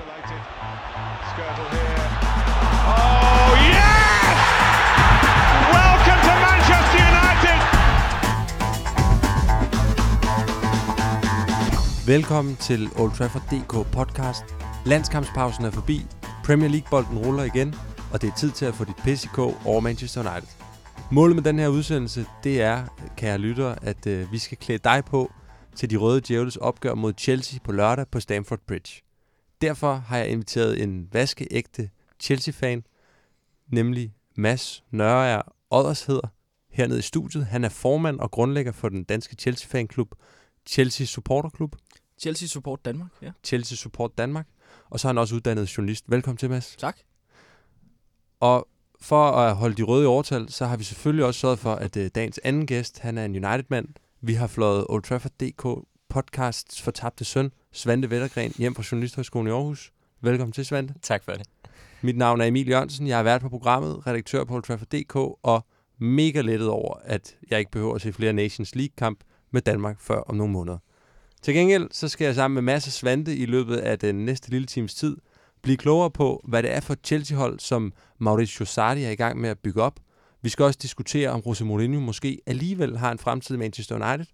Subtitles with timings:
[0.00, 0.40] isolated.
[1.30, 2.04] Skirtle here.
[2.96, 4.38] Oh, yes!
[5.76, 7.58] Welcome to Manchester United!
[12.06, 14.44] Velkommen til Old Trafford DK podcast.
[14.86, 16.06] Landskampspausen er forbi,
[16.44, 17.74] Premier League-bolden ruller igen,
[18.12, 20.48] og det er tid til at få dit PCK i over Manchester United.
[21.10, 22.84] Målet med den her udsendelse, det er,
[23.16, 25.32] kære lytter, at øh, vi skal klæde dig på
[25.76, 29.09] til de røde djævles opgør mod Chelsea på lørdag på Stamford Bridge.
[29.60, 32.84] Derfor har jeg inviteret en vaskeægte Chelsea-fan,
[33.68, 36.28] nemlig Mads Nørre Odders hedder,
[36.70, 37.46] hernede i studiet.
[37.46, 40.14] Han er formand og grundlægger for den danske Chelsea-fanklub,
[40.66, 41.76] Chelsea Supporterklub.
[42.18, 43.30] Chelsea Support Danmark, ja.
[43.44, 44.46] Chelsea Support Danmark.
[44.90, 46.04] Og så er han også uddannet journalist.
[46.08, 46.76] Velkommen til, Mads.
[46.78, 46.98] Tak.
[48.40, 48.68] Og
[49.00, 51.96] for at holde de røde i overtal, så har vi selvfølgelig også sørget for, at
[51.96, 53.88] uh, dagens anden gæst, han er en United-mand.
[54.20, 59.50] Vi har flået Old Trafford DK podcasts fortabte søn, Svante Vettergren, hjem fra Journalisthøjskolen i
[59.50, 59.92] Aarhus.
[60.20, 60.94] Velkommen til, Svante.
[61.02, 61.42] Tak for det.
[62.02, 63.06] Mit navn er Emil Jørgensen.
[63.06, 65.66] Jeg har været på programmet, redaktør på Old Trafford DK, og
[65.98, 70.20] mega lettet over, at jeg ikke behøver at se flere Nations League-kamp med Danmark før
[70.20, 70.78] om nogle måneder.
[71.42, 74.66] Til gengæld så skal jeg sammen med masse Svante i løbet af den næste lille
[74.66, 75.16] times tid
[75.62, 79.50] blive klogere på, hvad det er for Chelsea-hold, som Mauricio Sarri er i gang med
[79.50, 80.00] at bygge op.
[80.42, 84.26] Vi skal også diskutere, om Jose Mourinho måske alligevel har en fremtid i Manchester United.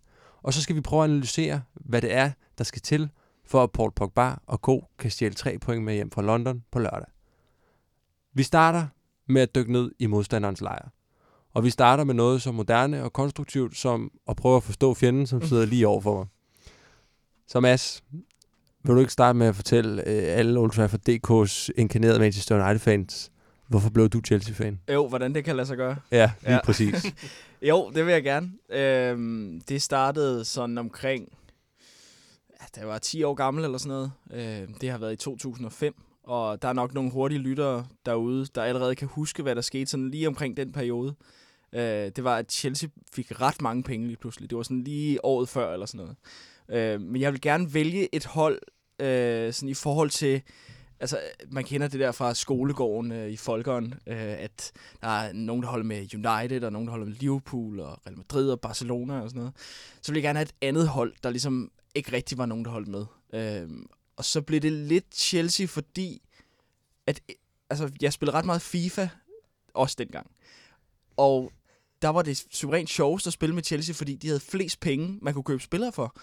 [0.42, 3.10] Og så skal vi prøve at analysere, hvad det er, der skal til,
[3.46, 4.84] for at Paul Pogba og Co.
[4.98, 7.06] kan stjæle tre point med hjem fra London på lørdag.
[8.34, 8.86] Vi starter
[9.28, 10.88] med at dykke ned i modstanderens lejr.
[11.54, 15.26] Og vi starter med noget så moderne og konstruktivt, som at prøve at forstå fjenden,
[15.26, 16.26] som sidder lige over for mig.
[17.46, 18.02] Så Mads,
[18.84, 23.32] vil du ikke starte med at fortælle øh, alle Old Trafford DK's inkarnerede Manchester United-fans,
[23.68, 24.80] hvorfor blev du Chelsea-fan?
[24.92, 25.96] Jo, hvordan det kan lade sig gøre.
[26.10, 26.60] Ja, lige ja.
[26.64, 27.04] Præcis.
[27.62, 28.50] Jo, det vil jeg gerne.
[28.70, 31.28] Øhm, det startede sådan omkring,
[32.60, 34.12] da jeg var 10 år gammel eller sådan noget.
[34.32, 38.62] Øh, det har været i 2005, og der er nok nogle hurtige lyttere derude, der
[38.62, 41.14] allerede kan huske, hvad der skete sådan lige omkring den periode.
[41.72, 41.80] Øh,
[42.16, 44.50] det var, at Chelsea fik ret mange penge lige pludselig.
[44.50, 46.16] Det var sådan lige året før eller sådan noget.
[46.68, 48.58] Øh, men jeg vil gerne vælge et hold
[49.00, 50.42] øh, sådan i forhold til
[51.00, 51.18] altså,
[51.50, 54.72] man kender det der fra skolegården øh, i Folkeren, øh, at
[55.02, 58.16] der er nogen, der holder med United, og nogen, der holder med Liverpool, og Real
[58.16, 59.54] Madrid og Barcelona og sådan noget.
[60.02, 62.70] Så vil jeg gerne have et andet hold, der ligesom ikke rigtig var nogen, der
[62.70, 63.06] holdt med.
[63.34, 63.86] Øhm,
[64.16, 66.22] og så blev det lidt Chelsea, fordi
[67.06, 67.20] at,
[67.70, 69.08] altså, jeg spillede ret meget FIFA,
[69.74, 70.30] også dengang.
[71.16, 71.52] Og
[72.02, 75.34] der var det suverænt sjovest at spille med Chelsea, fordi de havde flest penge, man
[75.34, 76.16] kunne købe spillere for.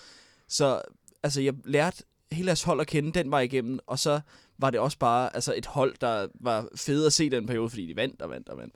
[0.48, 0.82] Så
[1.24, 4.22] altså, jeg lærte hele deres hold at kende den vej igennem, og så
[4.58, 7.86] var det også bare altså, et hold, der var fedt at se den periode, fordi
[7.86, 8.76] de vandt og vandt og vandt.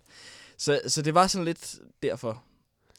[0.57, 2.43] Så, så det var sådan lidt derfor.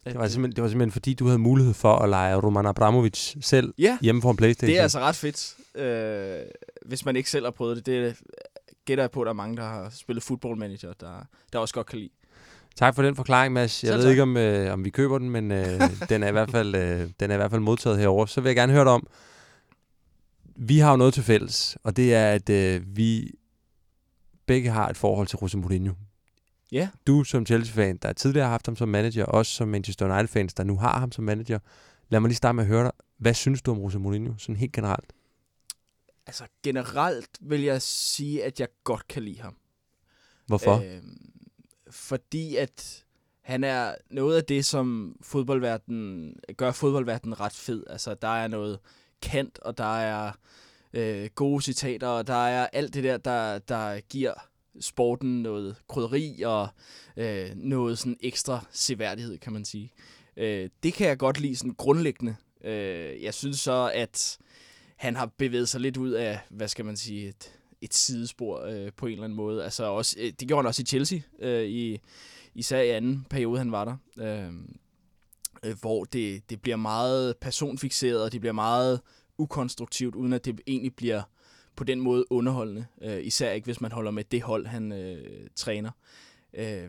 [0.05, 3.35] Det var, simpelthen, det var simpelthen fordi, du havde mulighed for at lege Roman Abramovic
[3.41, 4.71] selv Ja, hjemme for en Playstation.
[4.71, 6.39] det er altså ret fedt, øh,
[6.87, 7.87] hvis man ikke selv har prøvet det.
[7.87, 8.17] Det
[8.85, 11.75] gætter jeg på, at der er mange, der har spillet football manager, der, der også
[11.75, 12.11] godt kan lide.
[12.77, 13.85] Tak for den forklaring, Mads.
[13.85, 14.11] Jeg Selv ved tak.
[14.11, 17.11] ikke, om, øh, om vi køber den, men øh, den, er i hvert fald, øh,
[17.21, 18.27] den er i hvert fald modtaget herover.
[18.27, 19.07] Så vil jeg gerne høre dig om,
[20.57, 23.31] vi har jo noget til fælles, og det er, at øh, vi
[24.47, 25.93] begge har et forhold til Jose Mourinho.
[26.73, 30.13] Ja, Du som Chelsea-fan, der tidligere har haft ham som manager, og også som Manchester
[30.15, 31.59] United-fans, der nu har ham som manager.
[32.09, 32.93] Lad mig lige starte med at høre dig.
[33.19, 35.13] Hvad synes du om Jose Mourinho, sådan helt generelt?
[36.29, 39.57] altså generelt vil jeg sige, at jeg godt kan lide ham.
[40.47, 40.77] Hvorfor?
[40.77, 41.03] Øh,
[41.91, 43.05] fordi at
[43.41, 47.85] han er noget af det, som fodboldverdenen, gør fodboldverdenen ret fed.
[47.87, 48.79] Altså, der er noget
[49.23, 50.33] kant, og der er
[50.93, 54.48] øh, gode citater, og der er alt det der, der, der giver
[54.81, 56.69] sporten noget krydderi og
[57.17, 59.93] øh, noget sådan ekstra seværdighed, kan man sige.
[60.37, 62.37] Øh, det kan jeg godt lide sådan grundlæggende.
[62.65, 64.39] Øh, jeg synes så, at
[64.97, 68.93] han har bevæget sig lidt ud af, hvad skal man sige, et, et sidespor øh,
[68.97, 69.65] på en eller anden måde.
[69.65, 72.01] Altså også, øh, det gjorde han også i Chelsea, øh, i,
[72.55, 73.97] især i anden periode, han var der.
[74.19, 74.53] Øh,
[75.63, 79.01] øh, hvor det, det bliver meget personfixeret, og det bliver meget
[79.39, 81.23] ukonstruktivt, uden at det egentlig bliver
[81.79, 82.87] på den måde underholdende.
[83.03, 85.19] Øh, især ikke, hvis man holder med det hold, han øh,
[85.57, 85.91] træner.
[86.55, 86.89] Øh,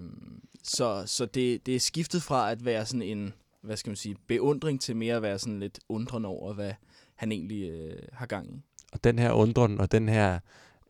[0.63, 4.15] så så det, det er skiftet fra at være sådan en, hvad skal man sige,
[4.27, 6.71] beundring til mere at være sådan lidt undrende over, hvad
[7.15, 8.61] han egentlig øh, har gang i.
[8.91, 10.39] Og den her undren og den her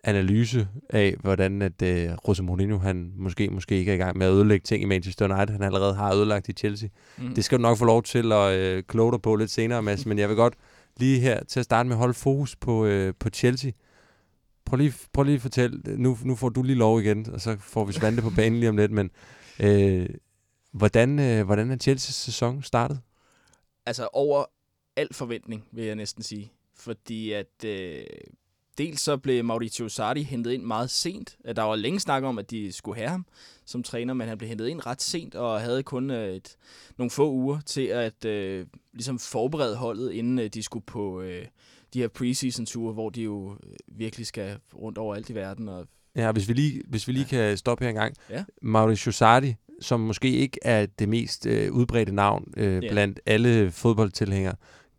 [0.03, 4.27] analyse af, hvordan at øh, Jose Mourinho, han måske, måske ikke er i gang med
[4.27, 6.89] at ødelægge ting i Manchester United, han allerede har ødelagt i Chelsea.
[7.17, 7.35] Mm.
[7.35, 10.05] Det skal du nok få lov til at øh, kloge dig på lidt senere, Mads,
[10.05, 10.53] men jeg vil godt
[10.97, 13.71] lige her til at starte med holde fokus på, øh, på Chelsea.
[14.69, 17.57] Prøv lige, prøv lige at fortælle, nu, nu får du lige lov igen, og så
[17.60, 19.12] får vi Svante på banen lige om lidt, men
[19.60, 20.10] øh,
[20.71, 23.00] hvordan, øh, hvordan er Chelseas sæson startet?
[23.86, 24.45] Altså over
[24.95, 26.51] al forventning, vil jeg næsten sige.
[26.75, 28.04] Fordi at øh,
[28.77, 31.38] dels så blev Mauricio Sarri hentet ind meget sent.
[31.45, 33.25] Øh, der var længe snak om, at de skulle have ham
[33.66, 36.56] som træner, men han blev hentet ind ret sent og havde kun øh, et,
[36.98, 41.45] nogle få uger til at øh, ligesom forberede holdet, inden øh, de skulle på øh,
[41.94, 43.57] de her preseason-ture, hvor de jo øh,
[43.97, 45.69] virkelig skal rundt over alt i verden.
[45.69, 47.47] Og Ja, hvis vi lige, hvis vi lige ja.
[47.47, 48.15] kan stoppe her en gang.
[48.30, 48.44] Ja.
[48.62, 52.89] Mauricio Sarri, som måske ikke er det mest øh, udbredte navn øh, Ja.
[52.91, 54.56] blandt alle fodboldtilhængere,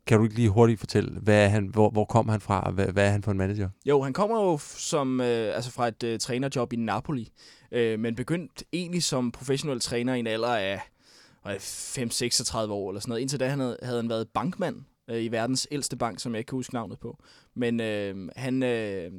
[0.06, 2.72] kan du ikke lige hurtigt fortælle, hvad er han, hvor, hvor kom han fra, og
[2.72, 3.68] hvad, hvad er han for en manager?
[3.86, 7.28] Jo, han kommer jo som, øh, altså fra et øh, trænerjob i Napoli,
[7.72, 10.80] øh, men begyndte egentlig som professionel træner i en alder af
[11.42, 11.62] hvad er det,
[12.50, 13.20] 5-36 år eller sådan noget.
[13.20, 14.76] Indtil da han havde, havde han været bankmand
[15.10, 17.18] øh, i verdens ældste bank, som jeg ikke kan huske navnet på.
[17.54, 19.12] Men øh, han øh,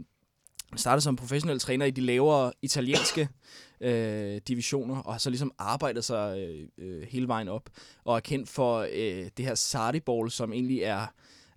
[0.76, 3.30] startede som professionel træner i de lavere italienske
[3.82, 7.70] øh, divisioner, og har så ligesom arbejdet sig øh, øh, hele vejen op,
[8.04, 11.08] og er kendt for øh, det her Sarri-ball, som egentlig er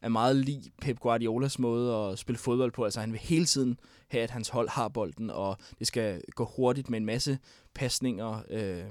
[0.05, 2.85] er meget lig Pep Guardiolas måde at spille fodbold på.
[2.85, 3.79] Altså han vil hele tiden
[4.09, 7.39] have, at hans hold har bolden, og det skal gå hurtigt med en masse
[7.75, 8.85] pasninger, øh,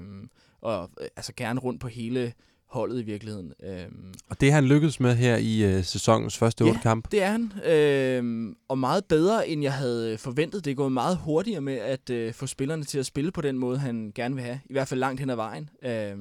[0.60, 2.32] og øh, altså gerne rundt på hele
[2.74, 3.52] holdet i virkeligheden.
[3.62, 3.84] Øh,
[4.28, 6.78] Og det har han lykkedes med her i øh, sæsonens første Ja.
[6.82, 7.10] kamp.
[7.12, 10.64] det er han, øh, og meget bedre, end jeg havde forventet.
[10.64, 13.58] Det er gået meget hurtigere med at øh, få spillerne til at spille på den
[13.58, 14.60] måde, han gerne vil have.
[14.66, 15.70] I hvert fald langt hen ad vejen.
[15.84, 16.16] Øh,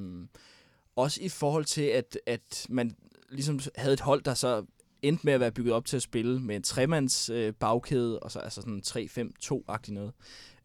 [0.96, 2.96] også i forhold til, at, at man
[3.30, 4.66] ligesom havde et hold, der så
[5.02, 8.32] endte med at være bygget op til at spille med en tremands øh, bagkæde, og
[8.32, 10.12] så altså sådan 3-5-2-agtig noget,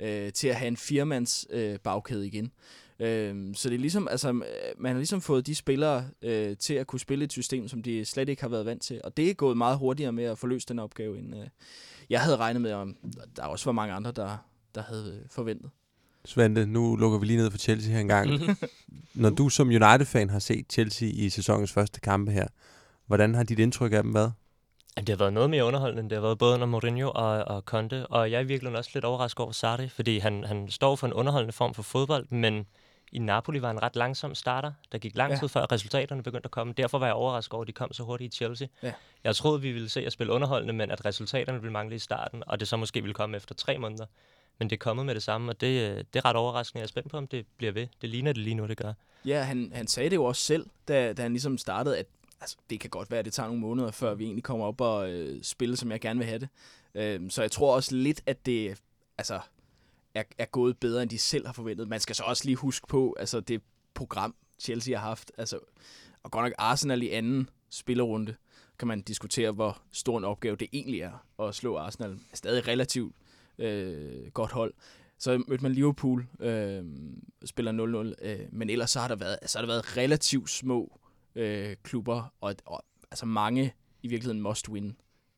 [0.00, 2.52] øh, til at have en firemands øh, bagkæde igen.
[3.00, 4.42] Øh, så det er ligesom, altså, øh,
[4.78, 8.04] man har ligesom fået de spillere øh, til at kunne spille et system, som de
[8.04, 9.00] slet ikke har været vant til.
[9.04, 11.46] Og det er gået meget hurtigere med at få løst den opgave, end øh,
[12.10, 12.88] jeg havde regnet med, og
[13.36, 14.36] der også var mange andre, der,
[14.74, 15.70] der havde øh, forventet.
[16.24, 18.30] Svante, nu lukker vi lige ned for Chelsea her en gang.
[19.14, 22.46] Når du som United-fan har set Chelsea i sæsonens første kampe her,
[23.06, 24.32] hvordan har dit indtryk af dem været?
[24.96, 27.44] Jamen, Det har været noget mere underholdende, end det har været både under Mourinho og,
[27.44, 30.96] og Conte, og jeg er virkelig også lidt overrasket over Sarri, fordi han, han står
[30.96, 32.66] for en underholdende form for fodbold, men
[33.12, 34.72] i Napoli var en ret langsom starter.
[34.93, 35.38] Der gik lang Ja.
[35.38, 36.72] tid før resultaterne begyndte at komme.
[36.72, 38.69] Derfor var jeg overrasket over, at de kom så hurtigt i Chelsea.
[38.82, 38.93] Ja.
[39.25, 42.43] Jeg troede, vi ville se at spille underholdende, men at resultaterne ville mangle i starten,
[42.46, 44.06] og det så måske ville komme efter tre måneder.
[44.58, 46.81] Men det er kommet med det samme, og det, det er ret overraskende.
[46.81, 47.87] Jeg er spændt på, om det bliver ved.
[48.02, 48.93] Det ligner det lige nu, det gør.
[49.25, 52.06] Ja, han, han sagde det jo også selv, da, da han ligesom startede, at
[52.40, 54.81] altså, det kan godt være, at det tager nogle måneder, før vi egentlig kommer op
[54.81, 56.49] og øh, spille, som jeg gerne vil have det.
[56.94, 58.78] Øh, så jeg tror også lidt, at det
[59.19, 59.40] altså,
[60.19, 61.88] er, er gået bedre, end de selv har forventet.
[61.88, 63.62] Man skal så også lige huske på, altså det
[63.94, 65.59] program, Chelsea har haft, altså,
[66.23, 68.35] og godt nok Arsenal i anden spillerunde,
[68.79, 72.19] kan man diskutere, hvor stor en opgave det egentlig er at slå Arsenal.
[72.35, 73.17] Stadig relativt
[73.59, 74.75] øh, godt hold.
[75.19, 76.85] Så mødte man Liverpool, øh,
[77.44, 81.00] spiller 0-0, øh, men ellers så har der været, så har der været relativt små
[81.35, 84.93] øh, klubber, og, og altså mange i virkeligheden must-win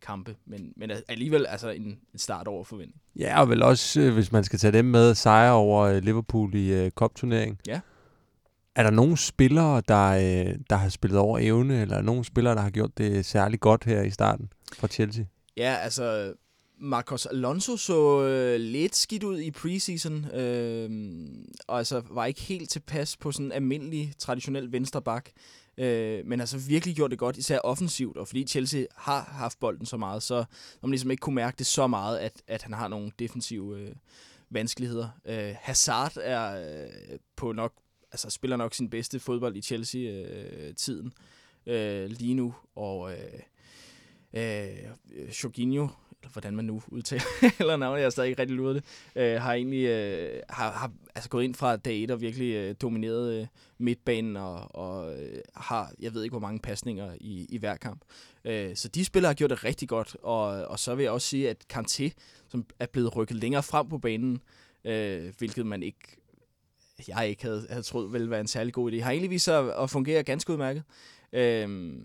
[0.07, 3.01] kampe, men, men alligevel altså en, en start over forventning.
[3.17, 6.55] Ja, og vel også, øh, hvis man skal tage dem med, sejre over øh, Liverpool
[6.55, 7.59] i øh, Cup-turneringen.
[7.67, 7.81] Ja.
[8.75, 12.55] Er der nogle spillere, der, øh, der har spillet over evne, eller er nogle spillere,
[12.55, 15.25] der har gjort det særlig godt her i starten for Chelsea?
[15.57, 16.35] Ja, altså
[16.79, 20.91] Marcos Alonso så øh, lidt skidt ud i preseason, øh,
[21.69, 25.31] og altså var ikke helt tilpas på sådan en almindelig, traditionel venstre bak.
[25.81, 29.61] Øh, men har så virkelig gjort det godt, især offensivt, og fordi Chelsea har haft
[29.61, 30.47] bolden så meget, så har
[30.83, 33.95] man ligesom ikke kunne mærke det så meget, at, at han har nogle defensive øh,
[34.51, 35.09] vanskeligheder.
[35.25, 37.73] Øh, Hazard er øh, på nok,
[38.13, 41.13] altså spiller nok sin bedste fodbold i Chelsea-tiden
[41.67, 43.41] øh, øh, lige nu, og øh,
[44.33, 45.89] øh, Jorginho,
[46.23, 47.23] eller hvordan man nu udtaler
[47.61, 48.85] eller navnet, jeg har stadig ikke rigtig luret det,
[49.23, 52.75] øh, har egentlig øh, har, har altså gået ind fra dag 1 og virkelig øh,
[52.83, 53.47] domineret øh,
[53.79, 58.05] midtbanen og, og øh, har, jeg ved ikke hvor mange pasninger i, i hver kamp.
[58.45, 61.29] Øh, så de spillere har gjort det rigtig godt, og, og så vil jeg også
[61.29, 62.11] sige, at Kanté,
[62.49, 64.41] som er blevet rykket længere frem på banen,
[64.85, 66.17] øh, hvilket man ikke
[67.09, 69.59] jeg ikke havde, havde troet ville være en særlig god idé, har egentlig vist sig
[69.59, 70.83] at, at fungere ganske udmærket.
[71.33, 71.97] Øh,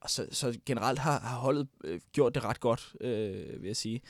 [0.00, 3.76] og så, så generelt har, har holdet øh, gjort det ret godt, øh, vil jeg
[3.76, 4.00] sige.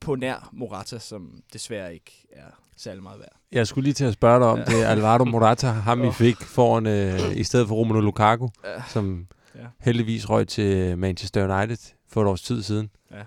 [0.00, 2.44] På nær Morata, som desværre ikke er
[2.76, 3.32] særlig meget værd.
[3.52, 4.64] Jeg skulle lige til at spørge dig om Ja.
[4.64, 4.84] det.
[4.84, 6.14] Alvaro Morata, ham I Åh.
[6.14, 8.82] fik foran, øh, i stedet for Romelu Lukaku, Ja.
[8.88, 9.66] som Ja.
[9.80, 12.90] heldigvis røg til Manchester United for et års tid siden.
[13.10, 13.22] Ja.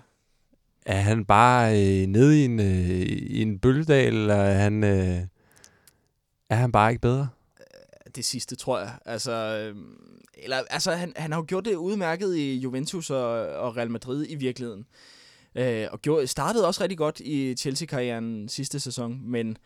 [0.86, 5.20] Er han bare øh, nede i en, øh, i en bølgedal, eller er han, øh,
[6.50, 7.28] er han bare ikke bedre?
[8.16, 8.90] Det sidste, tror jeg.
[9.04, 9.76] Altså, øh,
[10.36, 14.26] eller, altså han, han har jo gjort det udmærket i Juventus og, og Real Madrid
[14.28, 14.86] i virkeligheden.
[15.54, 19.58] Øh, og gjorde, startede også rigtig godt i Chelsea-karrieren sidste sæson, men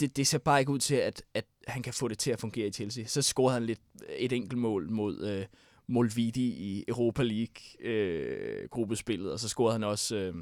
[0.00, 2.40] det, det ser bare ikke ud til, at, at han kan få det til at
[2.40, 3.04] fungere i Chelsea.
[3.06, 3.80] Så scorede han lidt
[4.18, 5.46] et enkelt mål mod, øh,
[5.88, 10.34] Molvidi i Europa League øh, gruppespillet, og så scorede han også øh,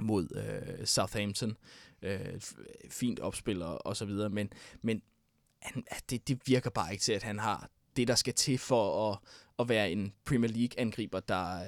[0.00, 1.56] mod øh, Southampton.
[2.02, 2.40] Øh,
[2.90, 5.02] fint opspiller og så videre, men, men
[5.62, 9.10] han, det, det virker bare ikke til, at han har det, der skal til for
[9.10, 9.18] at,
[9.58, 11.58] at være en Premier League-angriber, der,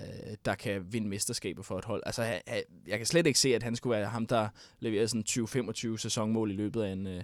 [0.44, 2.02] der kan vinde mesterskaber for et hold.
[2.06, 2.42] Altså, jeg,
[2.86, 4.48] jeg kan slet ikke se, at han skulle være ham, der
[4.80, 7.22] leverer sådan 20-25 sæsonmål i løbet af en, øh,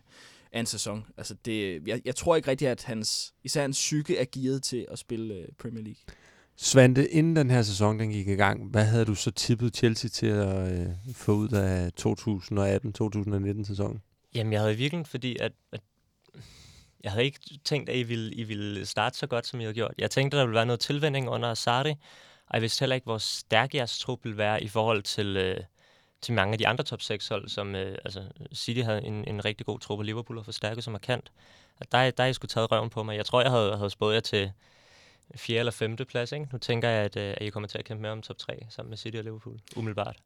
[0.52, 1.06] af en sæson.
[1.16, 4.86] Altså, det, jeg, jeg tror ikke rigtigt, at hans, især hans psyke er gearet til
[4.90, 6.00] at spille øh, Premier League.
[6.56, 10.08] Svante, inden den her sæson den gik i gang, hvad havde du så tippet Chelsea
[10.08, 11.90] til at øh, få ud af
[13.60, 14.02] 2018-2019 sæsonen?
[14.34, 15.80] Jamen, jeg havde virkelig, fordi at, at
[17.04, 19.74] jeg havde ikke tænkt, at I ville, I ville starte så godt, som I havde
[19.74, 19.94] gjort.
[19.98, 21.90] Jeg tænkte, at der ville være noget tilvænding under Asari,
[22.46, 25.60] og jeg vidste heller ikke, hvor stærk jeres trup ville være i forhold til, øh,
[26.20, 29.44] til mange af de andre top 6 hold, som øh, altså City havde en, en
[29.44, 31.32] rigtig god trup, og Liverpool har forstærket som markant.
[31.80, 33.16] At der, der er jeg skulle taget røven på mig.
[33.16, 34.52] Jeg tror, jeg havde, havde spået jer til
[35.36, 36.32] fjerde eller femte plads.
[36.32, 36.48] Ikke?
[36.52, 38.66] Nu tænker jeg, at, øh, at I kommer til at kæmpe med om top 3
[38.68, 40.16] sammen med City og Liverpool, umiddelbart.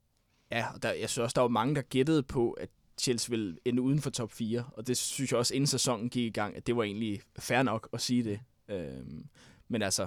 [0.51, 3.57] Ja, og der, jeg synes også, der var mange, der gættede på, at Chelsea ville
[3.64, 6.57] ende uden for top 4, og det synes jeg også, inden sæsonen gik i gang,
[6.57, 8.40] at det var egentlig fair nok at sige det.
[8.69, 9.26] Øhm,
[9.69, 10.07] men altså,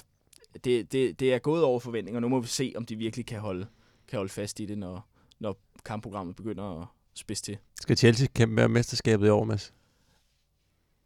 [0.63, 3.25] det, det, det er gået over forventninger, og nu må vi se, om de virkelig
[3.25, 3.67] kan holde,
[4.07, 7.57] kan holde fast i det, når, når kampprogrammet begynder at spidse til.
[7.81, 9.73] Skal Chelsea kæmpe med mesterskabet i år, Mads?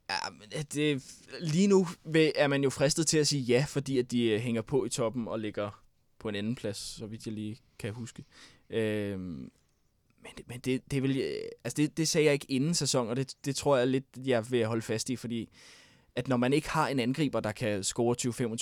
[0.09, 1.03] Ja, men det,
[1.39, 1.87] lige nu
[2.35, 4.89] er man jo fristet til at sige ja, fordi at de øh, hænger på i
[4.89, 5.83] toppen og ligger
[6.19, 8.23] på en anden plads, så vidt jeg lige kan huske.
[8.69, 9.51] Øhm,
[10.25, 13.15] men men det, det, vil, øh, altså det, det sagde jeg ikke inden sæson, og
[13.15, 15.49] det, det tror jeg lidt, jeg vil holde fast i, fordi
[16.15, 18.15] at når man ikke har en angriber, der kan score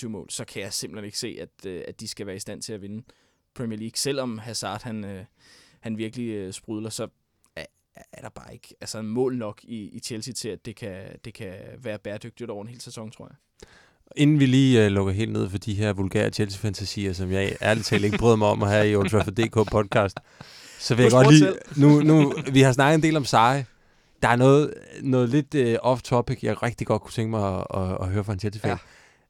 [0.04, 2.38] 20-25 mål, så kan jeg simpelthen ikke se, at, øh, at de skal være i
[2.38, 3.02] stand til at vinde
[3.54, 3.96] Premier League.
[3.96, 5.24] Selvom Hazard han, øh,
[5.80, 7.08] han virkelig sprudler, så
[7.56, 7.64] er,
[8.12, 11.04] er der bare ikke altså en mål nok i, i Chelsea til, at det kan,
[11.24, 13.36] det kan være bæredygtigt over en hel sæson, tror jeg.
[14.16, 17.86] Inden vi lige uh, lukker helt ned for de her vulgære Chelsea-fantasier, som jeg ærligt
[17.86, 20.18] talt ikke bryder mig om at have i Old Trafford.dk podcast,
[20.84, 21.52] så vil jeg godt lige...
[21.76, 23.62] Nu, nu, vi har snakket en del om Sarri.
[24.22, 27.98] Der er noget, noget lidt uh, off-topic, jeg rigtig godt kunne tænke mig at, at,
[28.00, 28.70] at høre fra en Chelsea-fan.
[28.70, 28.76] Ja.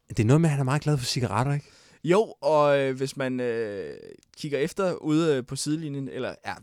[0.09, 1.67] Det er noget med, at han er meget glad for cigaretter, ikke?
[2.05, 3.97] Jo, og øh, hvis man øh,
[4.37, 6.55] kigger efter ude øh, på sidelinjen, eller ja,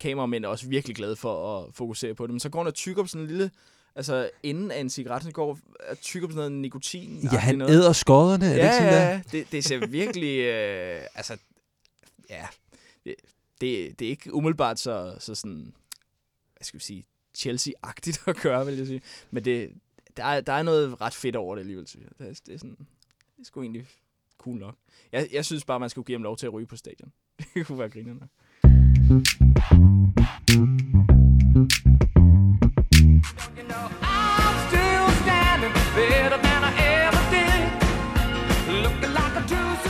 [0.00, 2.74] kameramænd er også virkelig glade for at fokusere på det, men så går han og
[2.74, 3.50] tykker på sådan en lille
[3.96, 5.58] altså inden af en cigaret, så går
[5.90, 7.28] og tykker på sådan noget nikotin.
[7.32, 7.74] Ja, han noget.
[7.74, 9.20] æder skodderne, er ja, det ikke sådan ja, der?
[9.32, 11.36] Det, det ser virkelig, øh, altså,
[12.30, 12.46] ja,
[13.60, 15.74] det, det, er ikke umiddelbart så, så sådan,
[16.56, 17.04] hvad skal vi sige,
[17.36, 19.02] Chelsea-agtigt at gøre, vil jeg sige.
[19.30, 19.72] Men det,
[20.16, 22.18] der, er, der er noget ret fedt over det alligevel, synes jeg.
[22.18, 22.76] Det er, det er sådan,
[23.36, 23.86] det er sgu egentlig
[24.38, 24.76] cool nok.
[25.12, 27.12] Jeg, jeg synes bare, man skulle give ham lov til at ryge på stadion.
[27.54, 28.28] det kunne være grinerende.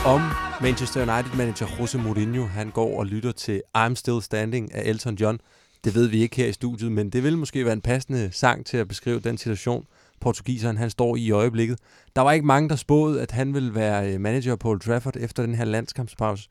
[0.05, 5.15] Om Manchester United-manager Jose Mourinho, han går og lytter til I'm Still Standing af Elton
[5.15, 5.39] John.
[5.83, 8.65] Det ved vi ikke her i studiet, men det vil måske være en passende sang
[8.65, 9.85] til at beskrive den situation,
[10.21, 11.79] portugiseren han står i i øjeblikket.
[12.15, 15.15] Der var ikke mange, der spåede, at han ville være øh, manager på Old Trafford
[15.19, 16.49] efter den her landskampspause.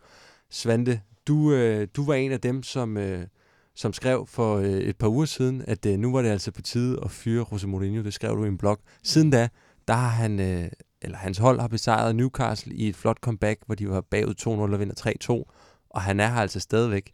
[0.50, 3.26] Svante, du, øh, du var en af dem, som, øh,
[3.74, 6.62] som skrev for øh, et par uger siden, at øh, nu var det altså på
[6.62, 8.02] tide at fyre Jose Mourinho.
[8.02, 8.78] Det skrev du i en blog.
[9.02, 9.48] Siden da,
[9.88, 10.68] der har han, øh,
[11.02, 14.46] eller hans hold har besejret Newcastle i et flot comeback, hvor de var bagud 2-0
[14.46, 15.52] og vinder 3-2,
[15.90, 17.12] og han er her altså stadigvæk.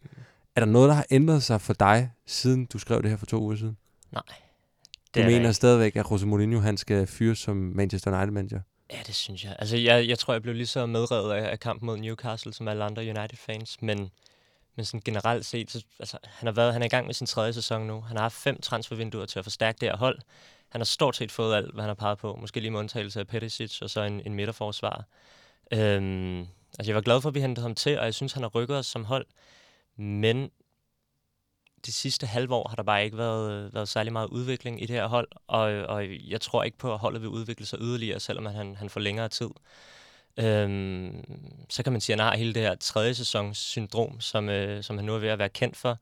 [0.56, 3.26] Er der noget, der har ændret sig for dig, siden du skrev det her for
[3.26, 3.76] to uger siden?
[4.12, 4.22] Nej.
[5.14, 5.52] Du mener ikke.
[5.52, 8.60] stadigvæk, at Jose Mourinho han skal fyres som Manchester United-manager?
[8.92, 9.56] Ja, det synes jeg.
[9.58, 12.68] Altså, jeg, jeg tror, jeg blev lige så medrevet af, af kampen mod Newcastle, som
[12.68, 14.10] alle andre United-fans, men,
[14.76, 17.26] men sådan generelt set, så, altså, han, har været, han er i gang med sin
[17.26, 18.00] tredje sæson nu.
[18.00, 20.18] Han har haft fem transfervinduer til at forstærke det her hold.
[20.74, 22.36] Han har stort set fået alt, hvad han har peget på.
[22.40, 25.04] Måske lige med undtagelse af Perisic og så en, en midterforsvar.
[25.72, 26.40] Øhm,
[26.78, 28.50] altså, jeg var glad for, at vi hentede ham til, og jeg synes, han har
[28.50, 29.26] rykket os som hold.
[29.96, 30.50] Men
[31.86, 34.96] de sidste halve år har der bare ikke været, været særlig meget udvikling i det
[34.96, 38.46] her hold, og, og jeg tror ikke på, at holdet vil udvikle sig yderligere, selvom
[38.46, 39.50] han, han får længere tid.
[40.36, 41.24] Øhm,
[41.70, 44.82] så kan man sige, at han har hele det her tredje sæsons syndrom, som, øh,
[44.82, 45.98] som han nu er ved at være kendt for.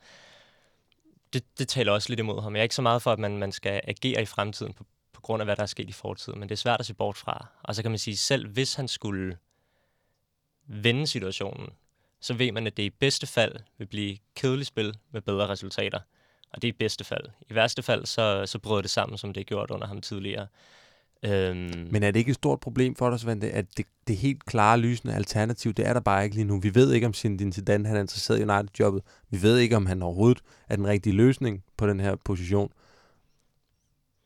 [1.32, 2.54] Det, det taler også lidt imod ham.
[2.54, 5.20] Jeg er ikke så meget for, at man, man skal agere i fremtiden på, på
[5.20, 7.16] grund af, hvad der er sket i fortiden, men det er svært at se bort
[7.16, 7.46] fra.
[7.62, 9.38] Og så kan man sige, selv hvis han skulle
[10.66, 11.68] vende situationen,
[12.20, 16.00] så ved man, at det i bedste fald vil blive kedeligt spil med bedre resultater.
[16.52, 17.24] Og det er i bedste fald.
[17.50, 20.46] I værste fald, så, så brød det sammen, som det er gjort under ham tidligere.
[21.24, 21.88] Øhm.
[21.90, 24.78] Men er det ikke et stort problem for dig, Svante, at det, det helt klare,
[24.78, 26.60] lysende alternativ, det er der bare ikke lige nu.
[26.60, 29.02] Vi ved ikke, om Zinedine Zidane han er interesseret i United-jobbet.
[29.30, 32.72] Vi ved ikke, om han overhovedet er den rigtige løsning på den her position.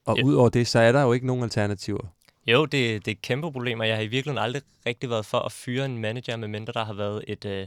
[0.07, 0.25] Og ja.
[0.25, 2.07] udover det, så er der jo ikke nogen alternativer.
[2.47, 2.73] Jo, det,
[3.05, 5.53] det er et kæmpe problem, og jeg har i virkeligheden aldrig rigtig været for at
[5.53, 7.67] fyre en manager, medmindre der har været et, øh,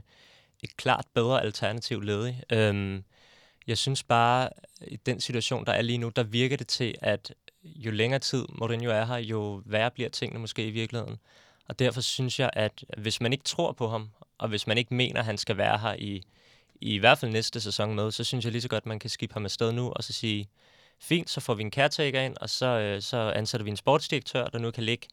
[0.63, 2.43] et klart bedre alternativ ledig.
[2.51, 3.03] Øhm,
[3.67, 4.49] jeg synes bare,
[4.87, 8.45] i den situation, der er lige nu, der virker det til, at jo længere tid
[8.49, 11.17] Mourinho er her, jo værre bliver tingene måske i virkeligheden.
[11.67, 14.93] Og derfor synes jeg, at hvis man ikke tror på ham, og hvis man ikke
[14.93, 16.23] mener, at han skal være her i,
[16.81, 19.09] i, hvert fald næste sæson med, så synes jeg lige så godt, at man kan
[19.09, 20.49] skifte ham afsted nu, og så sige,
[20.99, 24.47] fint, så får vi en caretaker ind, og så, øh, så ansætter vi en sportsdirektør,
[24.47, 25.07] der nu kan ligge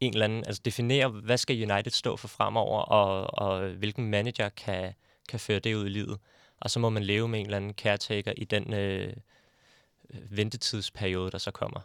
[0.00, 4.48] en eller anden, altså definere, hvad skal United stå for fremover, og, og hvilken manager
[4.48, 4.94] kan,
[5.28, 6.18] kan føre det ud i livet.
[6.60, 9.12] Og så må man leve med en eller anden caretaker i den øh,
[10.30, 11.80] ventetidsperiode, der så kommer.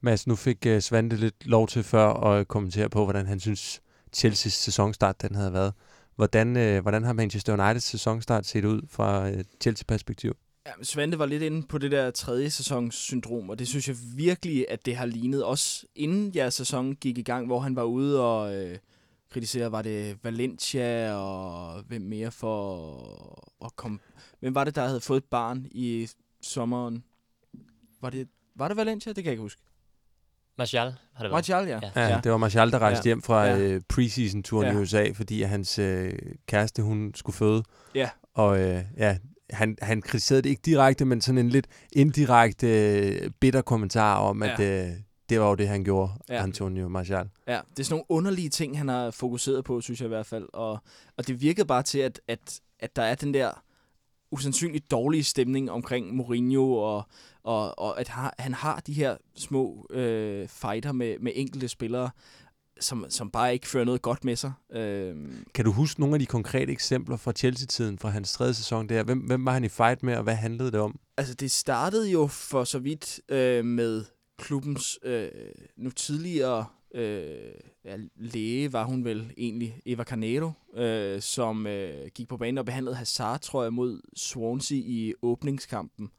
[0.00, 3.80] Mads, nu fik uh, Svante lidt lov til før at kommentere på, hvordan han synes,
[4.16, 5.72] Chelsea's sæsonstart den havde været.
[6.16, 10.36] Hvordan, uh, hvordan har Manchester Uniteds sæsonstart set ud fra uh, Chelsea-perspektiv?
[10.66, 13.96] Ja, Svante var lidt inde på det der tredje sæsons syndrom, og det synes jeg
[14.16, 15.44] virkelig, at det har lignet.
[15.44, 18.78] Også inden jeres sæson gik i gang, hvor han var ude og øh,
[19.30, 23.98] kritisere, var det Valencia og hvem mere for at komme...
[24.40, 26.08] Hvem var det, der havde fået et barn i
[26.42, 27.04] sommeren?
[28.02, 29.12] Var det, var det Valencia?
[29.12, 29.62] Det kan jeg ikke huske.
[30.58, 31.32] Martial har det været.
[31.32, 31.80] Martial, ja.
[31.96, 32.08] Ja.
[32.08, 33.08] Ja, det var Martial, der rejste Ja.
[33.08, 33.74] hjem fra Ja.
[33.76, 34.72] uh, preseason-turen ja.
[34.72, 36.08] I USA, fordi at hans uh,
[36.46, 37.62] kæreste, hun skulle føde.
[37.94, 38.10] Ja.
[38.34, 39.18] Og uh, ja,
[39.50, 42.66] han, han kritiserede det ikke direkte, men sådan en lidt indirekte
[43.26, 44.86] uh, bitter kommentar om, at Ja.
[44.88, 44.94] uh,
[45.28, 46.34] det var jo det, han gjorde, ja.
[46.34, 46.42] Ja.
[46.42, 47.28] Antonio Martial.
[47.48, 50.26] Ja, det er sådan nogle underlige ting, han har fokuseret på, synes jeg i hvert
[50.26, 50.48] fald.
[50.52, 50.78] Og,
[51.16, 53.62] og det virkede bare til, at, at, at der er den der
[54.32, 57.02] usandsynligt dårlige stemning omkring Mourinho, og,
[57.42, 62.10] og, og at har, han har de her små øh, fighter med, med enkelte spillere,
[62.80, 64.52] som, som bare ikke fører noget godt med sig.
[64.72, 65.16] Øh,
[65.54, 69.02] Kan du huske nogle af de konkrete eksempler fra Chelsea-tiden, fra hans tredje sæson der?
[69.02, 70.98] Hvem, hvem var han i fight med, og hvad handlede det om?
[71.16, 74.04] altså, det startede jo for så vidt øh, med
[74.38, 75.28] klubbens øh,
[75.76, 82.28] nu tidligere øh, ja, læge, var hun vel egentlig, Eva Carnero, øh, som øh, gik
[82.28, 86.10] på banen og behandlede Hazard, tror jeg, mod Swansea i åbningskampen,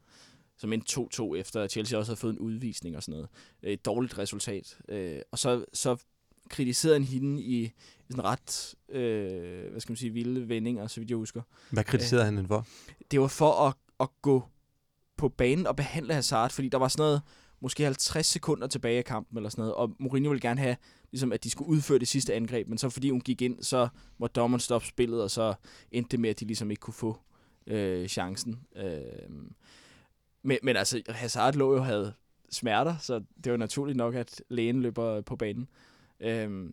[0.58, 3.30] som endte 2-2 efter at Chelsea også havde fået en udvisning og sådan noget.
[3.64, 4.78] Et dårligt resultat.
[4.90, 5.98] Øh, og så, så
[6.50, 7.72] kritiserede han hende i
[8.14, 12.26] en ret, øh, hvad skal man sige, vilde vendinger, så vidt jeg husker Hvad kritiserede
[12.26, 12.68] han hende for?
[13.12, 14.44] det var for at, at gå
[15.18, 17.22] på banen og behandle Hazard, fordi der var sådan noget,
[17.64, 20.76] måske 50 sekunder tilbage af kampen eller sådan noget, og Mourinho ville gerne have,
[21.12, 23.88] ligesom, at de skulle udføre det sidste angreb, men så fordi hun gik ind, så
[24.20, 25.54] var dommeren stoppe spillet, og så
[25.92, 27.18] endte det med, at de ligesom ikke kunne få
[27.68, 28.60] øh, chancen.
[28.76, 29.30] Øh,
[30.44, 32.14] men, men altså, Hazard lå jo og havde
[32.52, 35.70] smerter, så det var naturligt nok, at lægen løber på banen.
[36.20, 36.70] Øh,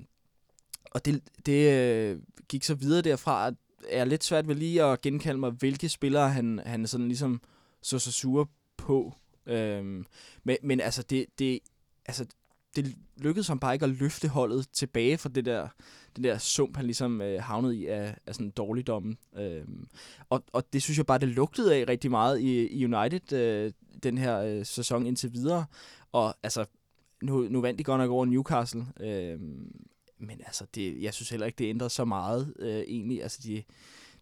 [0.91, 3.55] og det, det øh, gik så videre derfra, at
[3.89, 7.41] er lidt svært ved lige at genkalde mig, hvilke spillere han, han sådan ligesom
[7.83, 9.15] så så sure på.
[9.51, 10.07] Øhm,
[10.45, 11.61] men, men altså, det, det,
[12.07, 12.27] altså,
[12.77, 15.69] det lykkedes ham bare ikke at løfte holdet tilbage fra det der,
[16.17, 19.19] den der sump, han ligesom øh, havnede i af, af sådan dårligdommen.
[19.37, 19.89] Øhm,
[20.31, 23.73] og, og det synes jeg bare, det lugtede af rigtig meget i, i United, øh,
[24.03, 25.65] den her øh, sæson indtil videre.
[26.13, 26.65] Og altså,
[27.23, 29.73] nu, nu vandt de godt nok over Newcastle, øhm,
[30.19, 33.23] men altså, det, jeg synes heller ikke, det ændrer så meget øh, egentlig.
[33.23, 33.63] Altså, de,